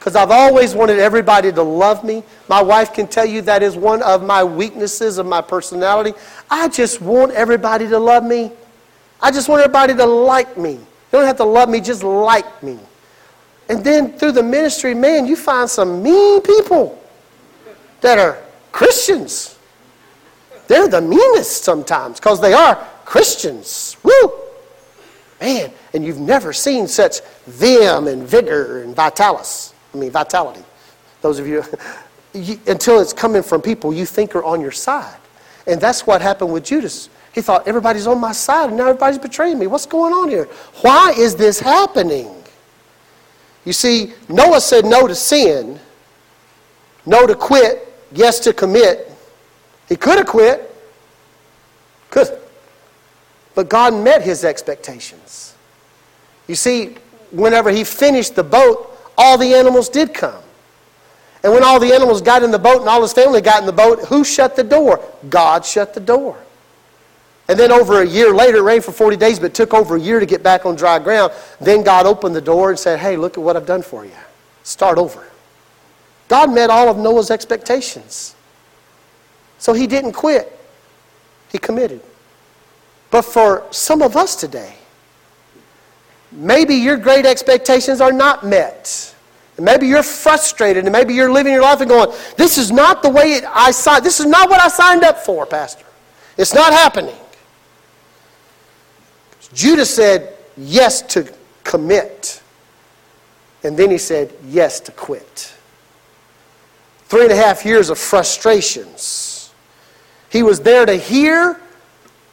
Because 0.00 0.16
I've 0.16 0.32
always 0.32 0.74
wanted 0.74 0.98
everybody 0.98 1.52
to 1.52 1.62
love 1.62 2.02
me. 2.02 2.24
My 2.48 2.60
wife 2.60 2.92
can 2.92 3.06
tell 3.06 3.24
you 3.24 3.40
that 3.42 3.62
is 3.62 3.76
one 3.76 4.02
of 4.02 4.24
my 4.24 4.42
weaknesses 4.42 5.18
of 5.18 5.26
my 5.26 5.42
personality. 5.42 6.12
I 6.50 6.66
just 6.66 7.00
want 7.00 7.30
everybody 7.34 7.86
to 7.86 8.00
love 8.00 8.24
me. 8.24 8.50
I 9.20 9.30
just 9.30 9.48
want 9.48 9.60
everybody 9.62 9.94
to 9.94 10.04
like 10.04 10.56
me. 10.56 10.72
You 10.72 10.86
don't 11.12 11.26
have 11.26 11.36
to 11.38 11.44
love 11.44 11.68
me, 11.68 11.80
just 11.80 12.02
like 12.02 12.62
me. 12.62 12.78
And 13.68 13.82
then 13.82 14.18
through 14.18 14.32
the 14.32 14.42
ministry, 14.42 14.94
man, 14.94 15.26
you 15.26 15.36
find 15.36 15.68
some 15.68 16.02
mean 16.02 16.40
people 16.42 17.02
that 18.00 18.18
are 18.18 18.38
Christians. 18.72 19.58
They're 20.68 20.88
the 20.88 21.00
meanest 21.00 21.64
sometimes 21.64 22.20
because 22.20 22.40
they 22.40 22.52
are 22.52 22.76
Christians. 23.04 23.96
Woo! 24.02 24.32
Man, 25.40 25.72
and 25.92 26.04
you've 26.04 26.18
never 26.18 26.52
seen 26.52 26.86
such 26.86 27.20
vim 27.46 28.06
and 28.06 28.26
vigor 28.26 28.82
and 28.82 28.94
vitalis. 28.94 29.74
I 29.94 29.98
mean, 29.98 30.10
vitality. 30.10 30.62
Those 31.20 31.38
of 31.38 31.46
you, 31.46 31.64
you 32.32 32.58
until 32.66 33.00
it's 33.00 33.12
coming 33.12 33.42
from 33.42 33.62
people 33.62 33.92
you 33.92 34.06
think 34.06 34.34
are 34.34 34.44
on 34.44 34.60
your 34.60 34.72
side. 34.72 35.16
And 35.66 35.80
that's 35.80 36.06
what 36.06 36.22
happened 36.22 36.52
with 36.52 36.64
Judas. 36.64 37.08
He 37.36 37.42
thought, 37.42 37.68
everybody's 37.68 38.06
on 38.06 38.18
my 38.18 38.32
side, 38.32 38.70
and 38.70 38.78
now 38.78 38.88
everybody's 38.88 39.18
betraying 39.18 39.58
me. 39.58 39.66
What's 39.66 39.84
going 39.84 40.14
on 40.14 40.30
here? 40.30 40.46
Why 40.80 41.10
is 41.10 41.36
this 41.36 41.60
happening? 41.60 42.34
You 43.66 43.74
see, 43.74 44.14
Noah 44.30 44.62
said 44.62 44.86
no 44.86 45.06
to 45.06 45.14
sin, 45.14 45.78
no 47.04 47.26
to 47.26 47.34
quit, 47.34 47.94
yes 48.10 48.40
to 48.40 48.54
commit. 48.54 49.12
He 49.86 49.96
could 49.96 50.16
have 50.16 50.26
quit. 50.26 50.74
Could. 52.08 52.38
But 53.54 53.68
God 53.68 53.92
met 53.92 54.22
his 54.22 54.42
expectations. 54.42 55.54
You 56.48 56.54
see, 56.54 56.96
whenever 57.32 57.70
he 57.70 57.84
finished 57.84 58.34
the 58.34 58.44
boat, 58.44 58.98
all 59.18 59.36
the 59.36 59.52
animals 59.52 59.90
did 59.90 60.14
come. 60.14 60.42
And 61.44 61.52
when 61.52 61.62
all 61.62 61.78
the 61.78 61.92
animals 61.92 62.22
got 62.22 62.42
in 62.42 62.50
the 62.50 62.58
boat 62.58 62.80
and 62.80 62.88
all 62.88 63.02
his 63.02 63.12
family 63.12 63.42
got 63.42 63.60
in 63.60 63.66
the 63.66 63.72
boat, 63.74 64.06
who 64.06 64.24
shut 64.24 64.56
the 64.56 64.64
door? 64.64 65.04
God 65.28 65.66
shut 65.66 65.92
the 65.92 66.00
door. 66.00 66.38
And 67.48 67.58
then 67.58 67.70
over 67.70 68.02
a 68.02 68.06
year 68.06 68.34
later, 68.34 68.58
it 68.58 68.62
rained 68.62 68.84
for 68.84 68.92
40 68.92 69.16
days, 69.16 69.38
but 69.38 69.54
took 69.54 69.72
over 69.72 69.96
a 69.96 70.00
year 70.00 70.18
to 70.18 70.26
get 70.26 70.42
back 70.42 70.66
on 70.66 70.74
dry 70.74 70.98
ground. 70.98 71.32
Then 71.60 71.84
God 71.84 72.06
opened 72.06 72.34
the 72.34 72.40
door 72.40 72.70
and 72.70 72.78
said, 72.78 72.98
Hey, 72.98 73.16
look 73.16 73.38
at 73.38 73.44
what 73.44 73.56
I've 73.56 73.66
done 73.66 73.82
for 73.82 74.04
you. 74.04 74.10
Start 74.64 74.98
over. 74.98 75.24
God 76.28 76.52
met 76.52 76.70
all 76.70 76.88
of 76.88 76.98
Noah's 76.98 77.30
expectations. 77.30 78.34
So 79.58 79.72
he 79.72 79.86
didn't 79.86 80.12
quit, 80.12 80.58
he 81.50 81.58
committed. 81.58 82.00
But 83.10 83.22
for 83.22 83.64
some 83.70 84.02
of 84.02 84.16
us 84.16 84.34
today, 84.34 84.74
maybe 86.32 86.74
your 86.74 86.96
great 86.96 87.24
expectations 87.24 88.00
are 88.00 88.12
not 88.12 88.44
met. 88.44 89.14
And 89.56 89.64
maybe 89.64 89.86
you're 89.86 90.02
frustrated, 90.02 90.84
and 90.84 90.92
maybe 90.92 91.14
you're 91.14 91.32
living 91.32 91.52
your 91.52 91.62
life 91.62 91.80
and 91.80 91.88
going, 91.88 92.14
This 92.36 92.58
is 92.58 92.72
not 92.72 93.02
the 93.02 93.08
way 93.08 93.40
I 93.48 93.70
signed, 93.70 94.04
this 94.04 94.18
is 94.18 94.26
not 94.26 94.50
what 94.50 94.60
I 94.60 94.68
signed 94.68 95.04
up 95.04 95.18
for, 95.18 95.46
Pastor. 95.46 95.84
It's 96.36 96.52
not 96.52 96.72
happening. 96.72 97.14
Judas 99.52 99.94
said 99.94 100.36
yes 100.56 101.02
to 101.02 101.32
commit. 101.64 102.42
And 103.62 103.76
then 103.76 103.90
he 103.90 103.98
said 103.98 104.32
yes 104.46 104.80
to 104.80 104.92
quit. 104.92 105.54
Three 107.06 107.24
and 107.24 107.32
a 107.32 107.36
half 107.36 107.64
years 107.64 107.90
of 107.90 107.98
frustrations. 107.98 109.52
He 110.30 110.42
was 110.42 110.60
there 110.60 110.84
to 110.86 110.96
hear, 110.96 111.60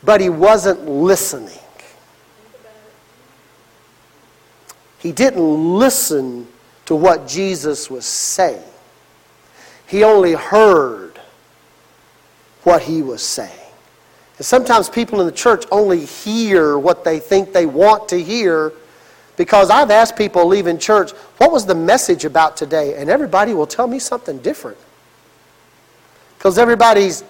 but 0.04 0.20
he 0.20 0.30
wasn't 0.30 0.88
listening. 0.88 1.60
He 5.00 5.12
didn't 5.12 5.78
listen 5.78 6.48
to 6.86 6.96
what 6.96 7.28
Jesus 7.28 7.90
was 7.90 8.06
saying. 8.06 8.64
He 9.86 10.04
only 10.04 10.34
heard 10.34 11.20
what 12.64 12.82
he 12.82 13.02
was 13.02 13.22
saying. 13.22 13.63
And 14.38 14.46
sometimes 14.46 14.90
people 14.90 15.20
in 15.20 15.26
the 15.26 15.32
church 15.32 15.66
only 15.72 16.06
hear 16.06 16.78
what 16.78 17.04
they 17.04 17.20
think 17.20 17.54
they 17.54 17.66
want 17.66 18.10
to 18.10 18.22
hear 18.22 18.74
because 19.36 19.70
I've 19.70 19.90
asked 19.90 20.16
people 20.16 20.46
leaving 20.46 20.78
church, 20.78 21.12
what 21.38 21.52
was 21.52 21.66
the 21.66 21.76
message 21.76 22.26
about 22.26 22.56
today? 22.56 22.96
And 22.96 23.10
everybody 23.10 23.54
will 23.54 23.68
tell 23.68 23.88
me 23.88 24.00
something 24.00 24.38
different. 24.40 24.78
Because 26.38 26.58
everybody's 26.58 27.24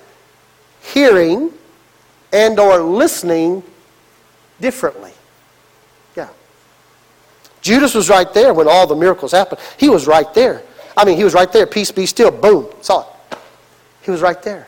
hearing 0.82 1.52
and 2.34 2.60
or 2.60 2.82
listening 2.82 3.64
differently. 4.60 5.12
Yeah. 6.18 6.30
Judas 7.62 7.94
was 7.94 8.10
right 8.10 8.34
there 8.34 8.54
when 8.54 8.68
all 8.68 8.86
the 8.86 8.96
miracles 8.96 9.32
happened. 9.32 9.62
He 9.78 9.90
was 9.90 10.08
right 10.08 10.34
there. 10.34 10.62
I 10.98 11.06
mean, 11.06 11.16
he 11.16 11.24
was 11.24 11.34
right 11.34 11.52
there. 11.52 11.66
Peace 11.66 11.92
be 11.92 12.06
still. 12.06 12.32
Boom. 12.32 12.68
Saw 12.82 13.02
it. 13.02 13.38
He 14.02 14.12
was 14.12 14.22
right 14.22 14.42
there. 14.42 14.68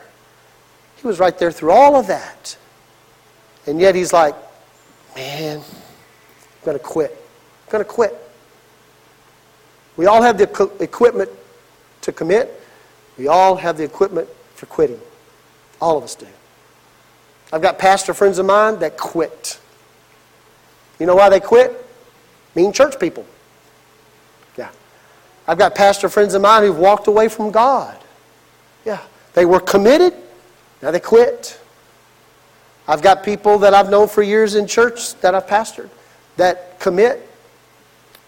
Was 1.06 1.20
right 1.20 1.38
there 1.38 1.52
through 1.52 1.70
all 1.70 1.94
of 1.94 2.08
that. 2.08 2.56
And 3.68 3.80
yet 3.80 3.94
he's 3.94 4.12
like, 4.12 4.34
man, 5.14 5.58
I'm 5.58 6.64
going 6.64 6.76
to 6.76 6.82
quit. 6.82 7.12
I'm 7.12 7.70
going 7.70 7.84
to 7.84 7.88
quit. 7.88 8.12
We 9.96 10.06
all 10.06 10.20
have 10.20 10.36
the 10.36 10.50
equipment 10.80 11.30
to 12.00 12.10
commit. 12.10 12.60
We 13.16 13.28
all 13.28 13.54
have 13.54 13.76
the 13.76 13.84
equipment 13.84 14.28
for 14.56 14.66
quitting. 14.66 15.00
All 15.80 15.96
of 15.96 16.02
us 16.02 16.16
do. 16.16 16.26
I've 17.52 17.62
got 17.62 17.78
pastor 17.78 18.12
friends 18.12 18.38
of 18.40 18.46
mine 18.46 18.80
that 18.80 18.98
quit. 18.98 19.60
You 20.98 21.06
know 21.06 21.14
why 21.14 21.28
they 21.28 21.38
quit? 21.38 21.86
Mean 22.56 22.72
church 22.72 22.98
people. 22.98 23.24
Yeah. 24.58 24.70
I've 25.46 25.58
got 25.58 25.76
pastor 25.76 26.08
friends 26.08 26.34
of 26.34 26.42
mine 26.42 26.64
who've 26.64 26.76
walked 26.76 27.06
away 27.06 27.28
from 27.28 27.52
God. 27.52 27.96
Yeah. 28.84 29.02
They 29.34 29.44
were 29.44 29.60
committed, 29.60 30.12
now 30.86 30.92
they 30.92 31.00
quit. 31.00 31.58
I've 32.86 33.02
got 33.02 33.24
people 33.24 33.58
that 33.58 33.74
I've 33.74 33.90
known 33.90 34.06
for 34.06 34.22
years 34.22 34.54
in 34.54 34.68
church 34.68 35.16
that 35.16 35.34
I've 35.34 35.48
pastored 35.48 35.88
that 36.36 36.78
commit 36.78 37.28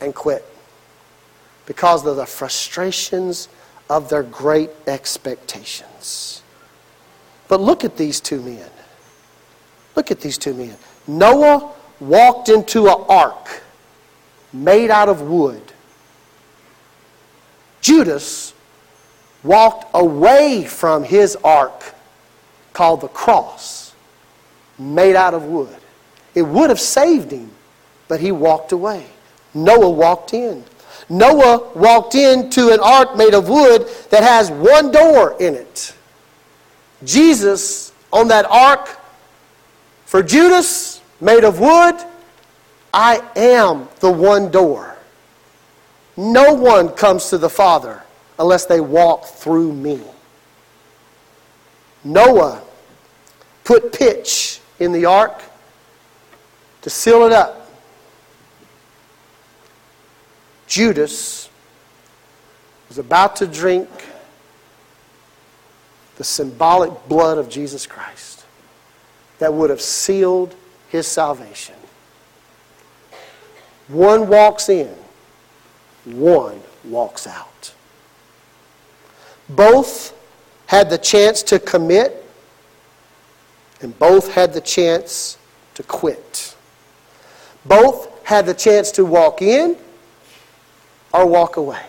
and 0.01 0.13
quit 0.13 0.45
because 1.67 2.05
of 2.05 2.17
the 2.17 2.27
frustrations 2.27 3.49
of 3.89 4.09
their 4.09 4.25
great 4.25 4.71
expectations. 4.89 6.43
But 7.47 7.61
look 7.61 7.85
at 7.85 7.97
these 7.97 8.19
two 8.19 8.43
men. 8.43 8.69
Look 9.95 10.11
at 10.11 10.21
these 10.21 10.37
two 10.37 10.53
men. 10.53 10.77
Noah 11.07 11.73
walked 12.01 12.49
into 12.49 12.89
an 12.89 13.05
ark 13.09 13.63
made 14.53 14.91
out 14.91 15.09
of 15.09 15.23
wood. 15.23 15.63
Judas 17.83 18.53
walked 19.45 19.87
away 19.95 20.65
from 20.65 21.05
his 21.05 21.37
ark 21.45 21.95
called 22.79 23.01
the 23.01 23.09
cross, 23.09 23.93
made 24.79 25.17
out 25.17 25.35
of 25.35 25.43
wood. 25.43 25.77
It 26.37 26.43
would 26.43 26.71
have 26.71 26.79
saved 26.79 27.33
him, 27.33 27.51
but 28.07 28.21
he 28.21 28.31
walked 28.31 28.71
away. 28.71 29.05
Noah 29.53 29.91
walked 29.91 30.33
in. 30.33 30.63
Noah 31.09 31.71
walked 31.75 32.15
into 32.15 32.73
an 32.73 32.79
ark 32.79 33.17
made 33.17 33.35
of 33.35 33.49
wood 33.49 33.89
that 34.11 34.23
has 34.23 34.53
one 34.53 34.93
door 34.93 35.35
in 35.41 35.57
it. 35.57 35.93
Jesus 37.03 37.93
on 38.13 38.29
that 38.29 38.47
ark 38.49 38.97
for 40.07 40.23
Judas, 40.23 41.01
made 41.21 41.43
of 41.43 41.59
wood, 41.59 41.97
I 42.95 43.21
am 43.35 43.89
the 43.99 44.13
one 44.13 44.53
door. 44.53 44.97
No 46.17 46.55
one 46.55 46.91
comes 46.91 47.29
to 47.31 47.39
the 47.39 47.51
Father 47.51 48.05
unless 48.39 48.67
they 48.67 48.81
walk 48.81 49.25
through 49.25 49.73
me. 49.73 50.01
Noah 52.05 52.63
put 53.69 53.93
pitch 53.93 54.61
in 54.79 54.93
the 54.93 55.05
ark 55.05 55.43
to 56.81 56.89
seal 56.89 57.27
it 57.27 57.33
up. 57.33 57.71
Judas 60.67 61.51
was 62.89 62.97
about 62.97 63.37
to 63.37 63.47
drink 63.47 63.91
the 66.17 66.25
symbolic 66.25 67.09
blood 67.09 67.37
of 67.37 67.51
Jesus 67.51 67.87
Christ 67.87 68.47
that 69.39 69.53
would 69.53 69.69
have 69.69 69.83
sealed 69.83 70.55
his 70.89 71.07
salvation. 71.07 71.75
One 73.89 74.29
walks 74.29 74.71
in, 74.71 74.95
one 76.07 76.63
walks 76.85 77.27
out. 77.27 77.75
Both 79.47 80.15
had 80.69 80.89
the 80.89 80.97
chance 80.97 81.43
to 81.43 81.59
commit, 81.59 82.25
and 83.81 83.99
both 83.99 84.33
had 84.33 84.53
the 84.53 84.61
chance 84.61 85.39
to 85.75 85.83
quit. 85.83 86.57
Both 87.65 88.09
had 88.25 88.47
the 88.47 88.55
chance 88.55 88.91
to 88.93 89.05
walk 89.05 89.43
in 89.43 89.77
or 91.13 91.27
walk 91.27 91.57
away. 91.57 91.85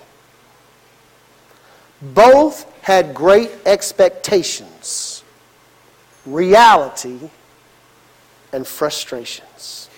Both 2.02 2.66
had 2.82 3.14
great 3.14 3.52
expectations, 3.66 5.24
reality, 6.26 7.30
and 8.54 8.66
frustrations. 8.66 9.90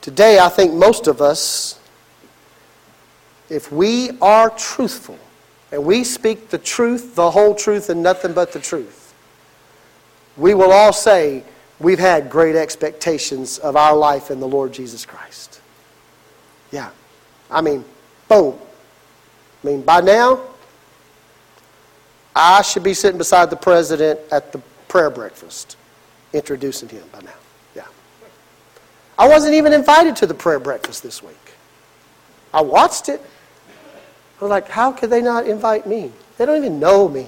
Today, 0.00 0.38
I 0.38 0.48
think 0.48 0.74
most 0.74 1.06
of 1.06 1.22
us, 1.22 1.78
if 3.48 3.70
we 3.70 4.10
are 4.20 4.50
truthful 4.50 5.18
and 5.70 5.84
we 5.84 6.04
speak 6.04 6.50
the 6.50 6.58
truth, 6.58 7.14
the 7.14 7.30
whole 7.30 7.54
truth, 7.54 7.88
and 7.88 8.02
nothing 8.02 8.32
but 8.32 8.52
the 8.52 8.60
truth, 8.60 9.01
we 10.36 10.54
will 10.54 10.72
all 10.72 10.92
say 10.92 11.44
we've 11.78 11.98
had 11.98 12.30
great 12.30 12.56
expectations 12.56 13.58
of 13.58 13.76
our 13.76 13.96
life 13.96 14.30
in 14.30 14.40
the 14.40 14.48
Lord 14.48 14.72
Jesus 14.72 15.04
Christ. 15.04 15.60
Yeah. 16.70 16.90
I 17.50 17.60
mean, 17.60 17.84
boom. 18.28 18.58
I 19.62 19.66
mean, 19.66 19.82
by 19.82 20.00
now, 20.00 20.40
I 22.34 22.62
should 22.62 22.82
be 22.82 22.94
sitting 22.94 23.18
beside 23.18 23.50
the 23.50 23.56
president 23.56 24.18
at 24.30 24.52
the 24.52 24.58
prayer 24.88 25.10
breakfast, 25.10 25.76
introducing 26.32 26.88
him 26.88 27.04
by 27.12 27.20
now. 27.20 27.30
Yeah. 27.76 27.86
I 29.18 29.28
wasn't 29.28 29.54
even 29.54 29.72
invited 29.72 30.16
to 30.16 30.26
the 30.26 30.34
prayer 30.34 30.58
breakfast 30.58 31.02
this 31.02 31.22
week. 31.22 31.36
I 32.54 32.62
watched 32.62 33.08
it. 33.08 33.20
I 34.40 34.44
was 34.44 34.50
like, 34.50 34.68
how 34.68 34.92
could 34.92 35.10
they 35.10 35.22
not 35.22 35.46
invite 35.46 35.86
me? 35.86 36.10
They 36.38 36.46
don't 36.46 36.56
even 36.56 36.80
know 36.80 37.08
me. 37.08 37.26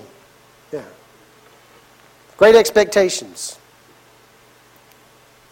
Great 2.37 2.55
expectations. 2.55 3.59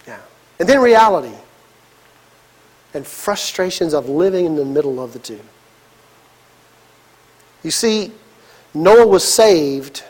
Yeah. 0.06 0.20
And 0.58 0.68
then 0.68 0.80
reality. 0.80 1.36
And 2.94 3.06
frustrations 3.06 3.94
of 3.94 4.08
living 4.08 4.44
in 4.44 4.56
the 4.56 4.64
middle 4.64 5.02
of 5.02 5.12
the 5.12 5.18
two. 5.18 5.40
You 7.62 7.70
see, 7.70 8.12
Noah 8.74 9.06
was 9.06 9.22
saved 9.24 10.02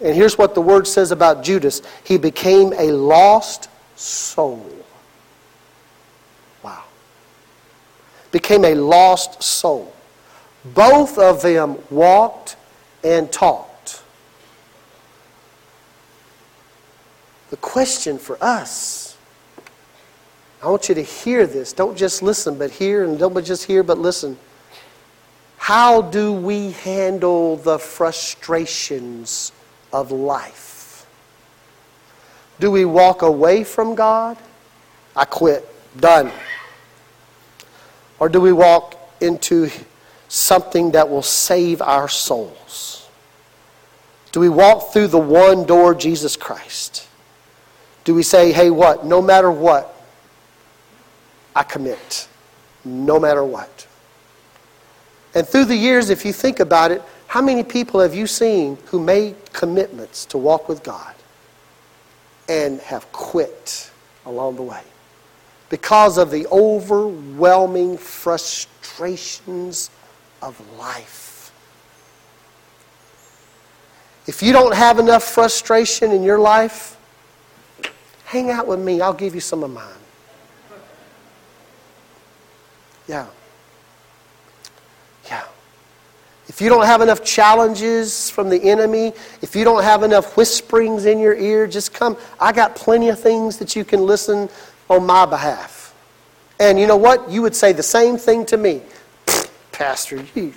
and 0.00 0.14
here's 0.14 0.36
what 0.36 0.54
the 0.54 0.60
word 0.60 0.86
says 0.86 1.10
about 1.10 1.42
Judas 1.42 1.82
he 2.04 2.18
became 2.18 2.72
a 2.74 2.92
lost 2.92 3.68
soul. 3.96 4.70
Wow. 6.62 6.84
Became 8.30 8.64
a 8.64 8.74
lost 8.74 9.42
soul. 9.42 9.92
Both 10.64 11.18
of 11.18 11.42
them 11.42 11.78
walked 11.90 12.56
and 13.02 13.30
talked. 13.32 13.70
The 17.50 17.56
question 17.58 18.18
for 18.18 18.36
us, 18.42 19.16
I 20.62 20.68
want 20.68 20.88
you 20.88 20.94
to 20.96 21.02
hear 21.02 21.46
this. 21.46 21.72
Don't 21.72 21.96
just 21.96 22.22
listen, 22.22 22.58
but 22.58 22.70
hear, 22.70 23.04
and 23.04 23.18
don't 23.18 23.44
just 23.44 23.64
hear, 23.64 23.82
but 23.82 23.98
listen. 23.98 24.36
How 25.56 26.02
do 26.02 26.32
we 26.32 26.72
handle 26.72 27.56
the 27.56 27.78
frustrations 27.78 29.52
of 29.92 30.10
life? 30.10 31.06
Do 32.58 32.70
we 32.70 32.84
walk 32.84 33.22
away 33.22 33.64
from 33.64 33.94
God? 33.94 34.38
I 35.14 35.24
quit. 35.24 35.68
Done. 35.98 36.30
Or 38.18 38.28
do 38.28 38.40
we 38.40 38.52
walk 38.52 38.96
into 39.20 39.70
something 40.28 40.92
that 40.92 41.08
will 41.08 41.22
save 41.22 41.82
our 41.82 42.08
souls? 42.08 43.08
Do 44.32 44.40
we 44.40 44.48
walk 44.48 44.92
through 44.92 45.08
the 45.08 45.18
one 45.18 45.64
door, 45.64 45.94
Jesus 45.94 46.36
Christ? 46.36 47.08
Do 48.06 48.14
we 48.14 48.22
say, 48.22 48.52
hey, 48.52 48.70
what? 48.70 49.04
No 49.04 49.20
matter 49.20 49.50
what, 49.50 50.00
I 51.56 51.64
commit. 51.64 52.28
No 52.84 53.18
matter 53.18 53.42
what. 53.44 53.88
And 55.34 55.44
through 55.46 55.64
the 55.64 55.74
years, 55.74 56.08
if 56.08 56.24
you 56.24 56.32
think 56.32 56.60
about 56.60 56.92
it, 56.92 57.02
how 57.26 57.42
many 57.42 57.64
people 57.64 57.98
have 57.98 58.14
you 58.14 58.28
seen 58.28 58.78
who 58.86 59.00
made 59.00 59.34
commitments 59.52 60.24
to 60.26 60.38
walk 60.38 60.68
with 60.68 60.84
God 60.84 61.16
and 62.48 62.80
have 62.82 63.10
quit 63.10 63.90
along 64.24 64.54
the 64.54 64.62
way 64.62 64.84
because 65.68 66.16
of 66.16 66.30
the 66.30 66.46
overwhelming 66.52 67.98
frustrations 67.98 69.90
of 70.42 70.62
life? 70.78 71.50
If 74.28 74.44
you 74.44 74.52
don't 74.52 74.76
have 74.76 75.00
enough 75.00 75.24
frustration 75.24 76.12
in 76.12 76.22
your 76.22 76.38
life, 76.38 76.96
hang 78.26 78.50
out 78.50 78.66
with 78.66 78.80
me. 78.80 79.00
I'll 79.00 79.14
give 79.14 79.34
you 79.34 79.40
some 79.40 79.62
of 79.62 79.70
mine. 79.70 79.86
Yeah. 83.08 83.26
Yeah. 85.30 85.44
If 86.48 86.60
you 86.60 86.68
don't 86.68 86.84
have 86.84 87.00
enough 87.00 87.24
challenges 87.24 88.28
from 88.28 88.48
the 88.48 88.60
enemy, 88.62 89.12
if 89.42 89.54
you 89.54 89.64
don't 89.64 89.84
have 89.84 90.02
enough 90.02 90.36
whisperings 90.36 91.06
in 91.06 91.20
your 91.20 91.34
ear, 91.34 91.68
just 91.68 91.94
come. 91.94 92.16
I 92.40 92.52
got 92.52 92.74
plenty 92.74 93.08
of 93.08 93.20
things 93.20 93.58
that 93.58 93.76
you 93.76 93.84
can 93.84 94.04
listen 94.04 94.48
on 94.90 95.06
my 95.06 95.24
behalf. 95.24 95.94
And 96.58 96.80
you 96.80 96.86
know 96.86 96.96
what? 96.96 97.30
You 97.30 97.42
would 97.42 97.54
say 97.54 97.72
the 97.72 97.82
same 97.82 98.16
thing 98.16 98.44
to 98.46 98.56
me. 98.56 98.82
Pastor, 99.72 100.24
you, 100.34 100.52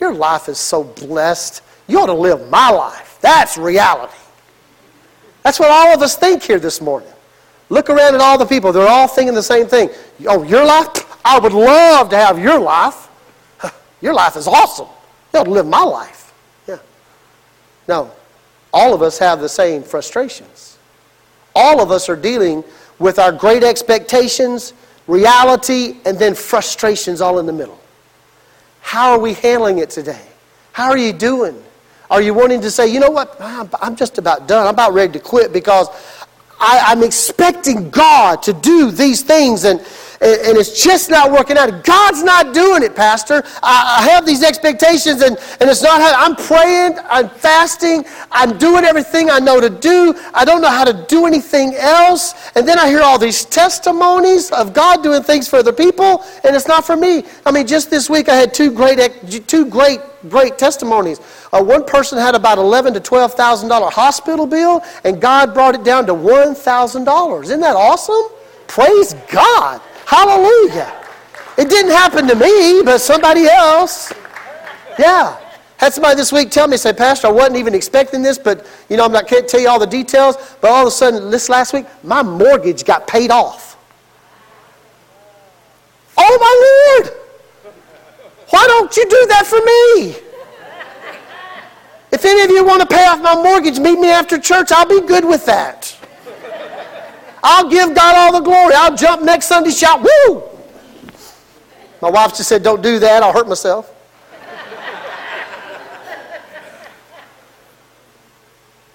your 0.00 0.12
life 0.12 0.48
is 0.48 0.58
so 0.58 0.82
blessed. 0.82 1.62
You 1.86 2.00
ought 2.00 2.06
to 2.06 2.14
live 2.14 2.50
my 2.50 2.70
life. 2.70 3.18
That's 3.20 3.56
reality. 3.56 4.14
That's 5.42 5.58
what 5.58 5.70
all 5.70 5.94
of 5.94 6.02
us 6.02 6.16
think 6.16 6.42
here 6.42 6.58
this 6.58 6.80
morning. 6.80 7.12
Look 7.68 7.88
around 7.88 8.14
at 8.14 8.20
all 8.20 8.38
the 8.38 8.46
people. 8.46 8.72
They're 8.72 8.88
all 8.88 9.08
thinking 9.08 9.34
the 9.34 9.42
same 9.42 9.66
thing. 9.66 9.90
Oh, 10.26 10.42
your 10.42 10.64
life? 10.64 10.86
I 11.24 11.38
would 11.38 11.52
love 11.52 12.10
to 12.10 12.16
have 12.16 12.38
your 12.38 12.58
life. 12.58 13.08
Your 14.00 14.12
life 14.12 14.36
is 14.36 14.48
awesome. 14.48 14.88
You 15.32 15.40
ought 15.40 15.44
to 15.44 15.50
live 15.50 15.66
my 15.66 15.82
life. 15.82 16.34
Yeah. 16.66 16.78
No. 17.86 18.10
All 18.72 18.92
of 18.92 19.00
us 19.00 19.18
have 19.18 19.40
the 19.40 19.48
same 19.48 19.84
frustrations. 19.84 20.78
All 21.54 21.80
of 21.80 21.90
us 21.90 22.08
are 22.08 22.16
dealing 22.16 22.64
with 22.98 23.18
our 23.18 23.30
great 23.30 23.62
expectations, 23.62 24.72
reality, 25.06 25.98
and 26.04 26.18
then 26.18 26.34
frustrations 26.34 27.20
all 27.20 27.38
in 27.38 27.46
the 27.46 27.52
middle. 27.52 27.78
How 28.80 29.12
are 29.12 29.18
we 29.18 29.34
handling 29.34 29.78
it 29.78 29.90
today? 29.90 30.26
How 30.72 30.90
are 30.90 30.98
you 30.98 31.12
doing? 31.12 31.62
Are 32.12 32.20
you 32.20 32.34
wanting 32.34 32.60
to 32.60 32.70
say, 32.70 32.88
you 32.88 33.00
know 33.00 33.08
what, 33.08 33.34
I'm 33.40 33.96
just 33.96 34.18
about 34.18 34.46
done. 34.46 34.66
I'm 34.66 34.74
about 34.74 34.92
ready 34.92 35.14
to 35.14 35.18
quit 35.18 35.50
because 35.50 35.88
I, 36.60 36.92
am 36.92 37.02
expecting 37.02 37.88
God 37.88 38.42
to 38.42 38.52
do 38.52 38.90
these 38.90 39.22
things 39.22 39.64
and, 39.64 39.80
and, 40.22 40.40
and 40.46 40.58
it's 40.58 40.82
just 40.82 41.10
not 41.10 41.30
working 41.32 41.58
out. 41.58 41.84
God's 41.84 42.22
not 42.22 42.54
doing 42.54 42.82
it, 42.82 42.94
Pastor. 42.94 43.42
I, 43.62 43.98
I 43.98 44.10
have 44.10 44.24
these 44.24 44.42
expectations 44.42 45.20
and, 45.20 45.36
and 45.60 45.68
it's 45.68 45.82
not 45.82 46.00
how 46.00 46.14
I'm 46.24 46.36
praying, 46.36 46.98
I'm 47.10 47.28
fasting, 47.28 48.04
I'm 48.30 48.56
doing 48.58 48.84
everything 48.84 49.30
I 49.30 49.38
know 49.38 49.60
to 49.60 49.68
do. 49.68 50.14
I 50.32 50.44
don't 50.44 50.62
know 50.62 50.70
how 50.70 50.84
to 50.84 51.04
do 51.08 51.26
anything 51.26 51.74
else. 51.74 52.34
And 52.54 52.66
then 52.66 52.78
I 52.78 52.88
hear 52.88 53.02
all 53.02 53.18
these 53.18 53.44
testimonies 53.44 54.50
of 54.52 54.72
God 54.72 55.02
doing 55.02 55.22
things 55.22 55.48
for 55.48 55.56
other 55.56 55.72
people, 55.72 56.24
and 56.44 56.54
it's 56.54 56.68
not 56.68 56.86
for 56.86 56.96
me. 56.96 57.24
I 57.44 57.50
mean, 57.50 57.66
just 57.66 57.90
this 57.90 58.08
week 58.08 58.28
I 58.28 58.36
had 58.36 58.54
two 58.54 58.70
great, 58.70 58.98
two 59.46 59.66
great, 59.66 60.00
great 60.28 60.58
testimonies. 60.58 61.20
Uh, 61.52 61.62
one 61.62 61.84
person 61.84 62.18
had 62.18 62.34
about 62.34 62.58
eleven 62.58 62.94
to 62.94 63.00
twelve 63.00 63.34
thousand 63.34 63.68
dollar 63.68 63.90
hospital 63.90 64.46
bill, 64.46 64.82
and 65.04 65.20
God 65.20 65.52
brought 65.52 65.74
it 65.74 65.84
down 65.84 66.06
to 66.06 66.14
one 66.14 66.54
thousand 66.54 67.04
dollars. 67.04 67.46
Isn't 67.46 67.60
that 67.60 67.76
awesome? 67.76 68.24
Praise 68.66 69.14
God! 69.30 69.80
Hallelujah! 70.06 70.92
It 71.58 71.68
didn't 71.68 71.92
happen 71.92 72.26
to 72.28 72.34
me, 72.34 72.82
but 72.82 72.98
somebody 72.98 73.46
else. 73.46 74.12
Yeah. 74.98 75.38
Had 75.82 75.92
somebody 75.92 76.14
this 76.14 76.30
week 76.30 76.50
tell 76.50 76.68
me, 76.68 76.76
say, 76.76 76.92
Pastor, 76.92 77.26
I 77.26 77.32
wasn't 77.32 77.56
even 77.56 77.74
expecting 77.74 78.22
this, 78.22 78.38
but 78.38 78.64
you 78.88 78.96
know, 78.96 79.04
I'm 79.04 79.10
not 79.10 79.26
can't 79.26 79.48
tell 79.48 79.60
you 79.60 79.68
all 79.68 79.80
the 79.80 79.86
details. 79.86 80.36
But 80.60 80.70
all 80.70 80.82
of 80.82 80.88
a 80.88 80.90
sudden, 80.92 81.30
this 81.30 81.48
last 81.48 81.72
week, 81.72 81.86
my 82.04 82.22
mortgage 82.22 82.84
got 82.84 83.08
paid 83.08 83.32
off. 83.32 83.76
Oh 86.16 86.38
my 86.40 87.02
Lord! 87.02 87.18
Why 88.50 88.66
don't 88.66 88.96
you 88.96 89.04
do 89.08 89.26
that 89.30 89.46
for 89.46 89.58
me? 89.58 90.28
If 92.12 92.24
any 92.26 92.42
of 92.42 92.50
you 92.50 92.64
want 92.64 92.82
to 92.82 92.86
pay 92.86 93.06
off 93.06 93.20
my 93.22 93.34
mortgage, 93.34 93.78
meet 93.78 93.98
me 93.98 94.10
after 94.10 94.38
church. 94.38 94.70
I'll 94.70 94.86
be 94.86 95.00
good 95.00 95.24
with 95.24 95.46
that. 95.46 95.81
I'll 97.42 97.68
give 97.68 97.94
God 97.94 98.16
all 98.16 98.40
the 98.40 98.44
glory. 98.44 98.74
I'll 98.74 98.96
jump 98.96 99.22
next 99.22 99.46
Sunday, 99.46 99.70
shout, 99.70 100.00
woo! 100.02 100.42
My 102.00 102.10
wife 102.10 102.36
just 102.36 102.48
said, 102.48 102.62
don't 102.62 102.82
do 102.82 102.98
that. 102.98 103.22
I'll 103.22 103.32
hurt 103.32 103.48
myself. 103.48 103.94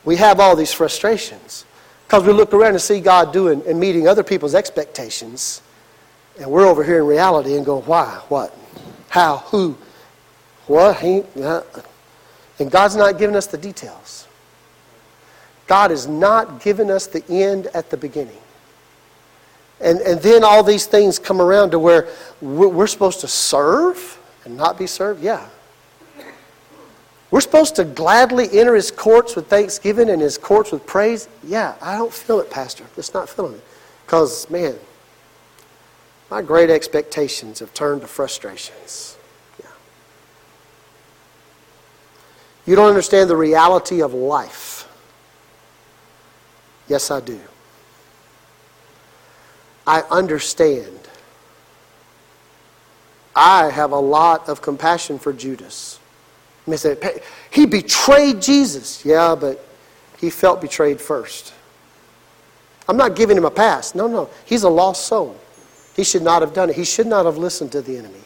we 0.05 0.15
have 0.15 0.39
all 0.39 0.55
these 0.55 0.71
frustrations 0.71 1.65
because 2.05 2.23
we 2.23 2.31
look 2.31 2.53
around 2.53 2.71
and 2.71 2.81
see 2.81 3.01
God 3.01 3.33
doing 3.33 3.61
and 3.67 3.77
meeting 3.77 4.07
other 4.07 4.23
people's 4.23 4.55
expectations, 4.55 5.61
and 6.39 6.49
we're 6.49 6.65
over 6.65 6.83
here 6.83 6.99
in 6.99 7.05
reality 7.05 7.55
and 7.55 7.65
go, 7.65 7.81
why? 7.81 8.21
What? 8.29 8.57
How? 9.09 9.37
Who? 9.47 9.77
What? 10.67 10.99
He, 10.99 11.23
uh, 11.41 11.61
and 12.59 12.71
God's 12.71 12.95
not 12.95 13.17
giving 13.17 13.35
us 13.35 13.47
the 13.47 13.57
details. 13.57 14.26
God 15.67 15.91
is 15.91 16.07
not 16.07 16.61
giving 16.61 16.89
us 16.89 17.07
the 17.07 17.23
end 17.29 17.67
at 17.73 17.89
the 17.89 17.97
beginning. 17.97 18.37
And, 19.79 19.99
and 19.99 20.19
then 20.21 20.43
all 20.43 20.63
these 20.63 20.87
things 20.87 21.19
come 21.19 21.41
around 21.41 21.71
to 21.71 21.79
where 21.79 22.07
we're, 22.41 22.69
we're 22.69 22.87
supposed 22.87 23.19
to 23.21 23.27
serve 23.27 24.19
and 24.45 24.57
not 24.57 24.79
be 24.79 24.87
served? 24.87 25.21
Yeah. 25.21 25.47
We're 27.29 27.41
supposed 27.41 27.75
to 27.75 27.83
gladly 27.83 28.47
enter 28.57 28.73
his 28.73 28.89
courts 28.89 29.35
with 29.35 29.47
thanksgiving 29.47 30.09
and 30.09 30.21
his 30.21 30.37
courts 30.37 30.71
with 30.71 30.85
praise? 30.85 31.27
Yeah, 31.43 31.75
I 31.81 31.97
don't 31.97 32.13
feel 32.13 32.39
it, 32.39 32.49
Pastor. 32.49 32.85
Just 32.95 33.13
not 33.13 33.27
feeling 33.27 33.55
it. 33.55 33.63
Because, 34.05 34.49
man, 34.49 34.75
my 36.31 36.41
great 36.41 36.69
expectations 36.69 37.59
have 37.59 37.73
turned 37.73 38.01
to 38.01 38.07
frustrations. 38.07 39.17
Yeah. 39.61 39.69
You 42.65 42.75
don't 42.75 42.87
understand 42.87 43.29
the 43.29 43.35
reality 43.35 44.01
of 44.01 44.13
life. 44.13 44.76
Yes, 46.87 47.11
I 47.11 47.19
do. 47.19 47.39
I 49.85 50.01
understand. 50.09 50.99
I 53.35 53.69
have 53.69 53.91
a 53.91 53.99
lot 53.99 54.49
of 54.49 54.61
compassion 54.61 55.19
for 55.19 55.31
Judas. 55.31 55.99
He 57.51 57.65
betrayed 57.65 58.41
Jesus. 58.41 59.05
Yeah, 59.05 59.35
but 59.35 59.63
he 60.19 60.29
felt 60.29 60.59
betrayed 60.59 60.99
first. 60.99 61.53
I'm 62.89 62.97
not 62.97 63.15
giving 63.15 63.37
him 63.37 63.45
a 63.45 63.51
pass. 63.51 63.95
No, 63.95 64.07
no. 64.07 64.29
He's 64.45 64.63
a 64.63 64.69
lost 64.69 65.07
soul. 65.07 65.37
He 65.95 66.03
should 66.03 66.23
not 66.23 66.41
have 66.41 66.53
done 66.53 66.69
it. 66.69 66.75
He 66.75 66.83
should 66.83 67.07
not 67.07 67.25
have 67.25 67.37
listened 67.37 67.71
to 67.73 67.81
the 67.81 67.97
enemy. 67.97 68.19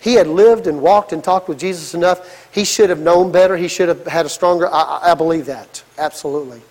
He 0.00 0.14
had 0.14 0.26
lived 0.28 0.66
and 0.66 0.80
walked 0.80 1.12
and 1.12 1.22
talked 1.22 1.48
with 1.48 1.58
Jesus 1.58 1.94
enough. 1.94 2.48
He 2.52 2.64
should 2.64 2.88
have 2.90 3.00
known 3.00 3.32
better. 3.32 3.56
He 3.56 3.68
should 3.68 3.88
have 3.88 4.06
had 4.06 4.26
a 4.26 4.28
stronger. 4.28 4.72
I, 4.72 5.10
I 5.10 5.14
believe 5.14 5.46
that. 5.46 5.82
Absolutely. 5.98 6.62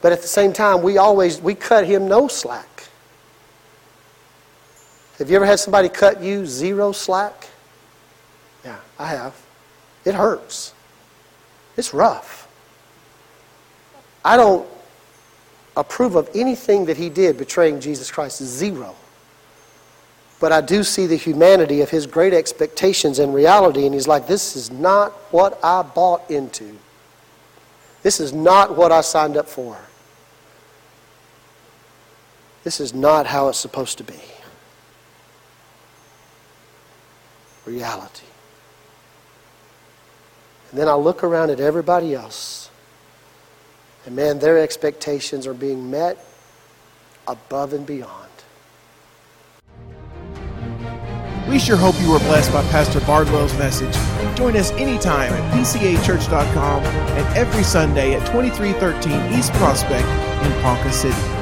But 0.00 0.12
at 0.12 0.22
the 0.22 0.28
same 0.28 0.52
time, 0.52 0.82
we 0.82 0.98
always 0.98 1.40
we 1.40 1.54
cut 1.54 1.86
him 1.86 2.08
no 2.08 2.28
slack. 2.28 2.88
Have 5.18 5.30
you 5.30 5.36
ever 5.36 5.46
had 5.46 5.58
somebody 5.58 5.88
cut 5.88 6.22
you 6.22 6.46
zero 6.46 6.92
slack? 6.92 7.48
Yeah, 8.64 8.76
I 8.98 9.08
have. 9.08 9.34
It 10.04 10.14
hurts. 10.14 10.74
It's 11.76 11.94
rough. 11.94 12.48
I 14.24 14.36
don't 14.36 14.68
approve 15.76 16.16
of 16.16 16.28
anything 16.34 16.86
that 16.86 16.96
he 16.96 17.08
did 17.08 17.38
betraying 17.38 17.80
Jesus 17.80 18.10
Christ. 18.10 18.42
Zero. 18.42 18.94
But 20.38 20.52
I 20.52 20.60
do 20.60 20.82
see 20.82 21.06
the 21.06 21.16
humanity 21.16 21.80
of 21.80 21.88
his 21.88 22.06
great 22.06 22.34
expectations 22.34 23.18
and 23.18 23.32
reality, 23.32 23.86
and 23.86 23.94
he's 23.94 24.08
like, 24.08 24.26
This 24.26 24.54
is 24.54 24.70
not 24.70 25.12
what 25.32 25.58
I 25.64 25.82
bought 25.82 26.30
into. 26.30 26.76
This 28.06 28.20
is 28.20 28.32
not 28.32 28.76
what 28.76 28.92
I 28.92 29.00
signed 29.00 29.36
up 29.36 29.48
for. 29.48 29.76
This 32.62 32.78
is 32.78 32.94
not 32.94 33.26
how 33.26 33.48
it's 33.48 33.58
supposed 33.58 33.98
to 33.98 34.04
be. 34.04 34.20
Reality. 37.64 38.26
And 40.70 40.78
then 40.78 40.86
I 40.86 40.94
look 40.94 41.24
around 41.24 41.50
at 41.50 41.58
everybody 41.58 42.14
else, 42.14 42.70
and 44.04 44.14
man, 44.14 44.38
their 44.38 44.56
expectations 44.56 45.44
are 45.48 45.52
being 45.52 45.90
met 45.90 46.24
above 47.26 47.72
and 47.72 47.84
beyond. 47.84 48.25
We 51.48 51.60
sure 51.60 51.76
hope 51.76 51.94
you 52.00 52.10
were 52.10 52.18
blessed 52.18 52.52
by 52.52 52.62
Pastor 52.70 53.00
Bardwell's 53.00 53.56
message. 53.56 53.94
Join 54.36 54.56
us 54.56 54.72
anytime 54.72 55.32
at 55.32 55.54
pcachurch.com 55.54 56.82
and 56.84 57.36
every 57.36 57.62
Sunday 57.62 58.14
at 58.14 58.26
2313 58.26 59.38
East 59.38 59.52
Prospect 59.52 60.06
in 60.44 60.62
Ponca 60.62 60.92
City. 60.92 61.35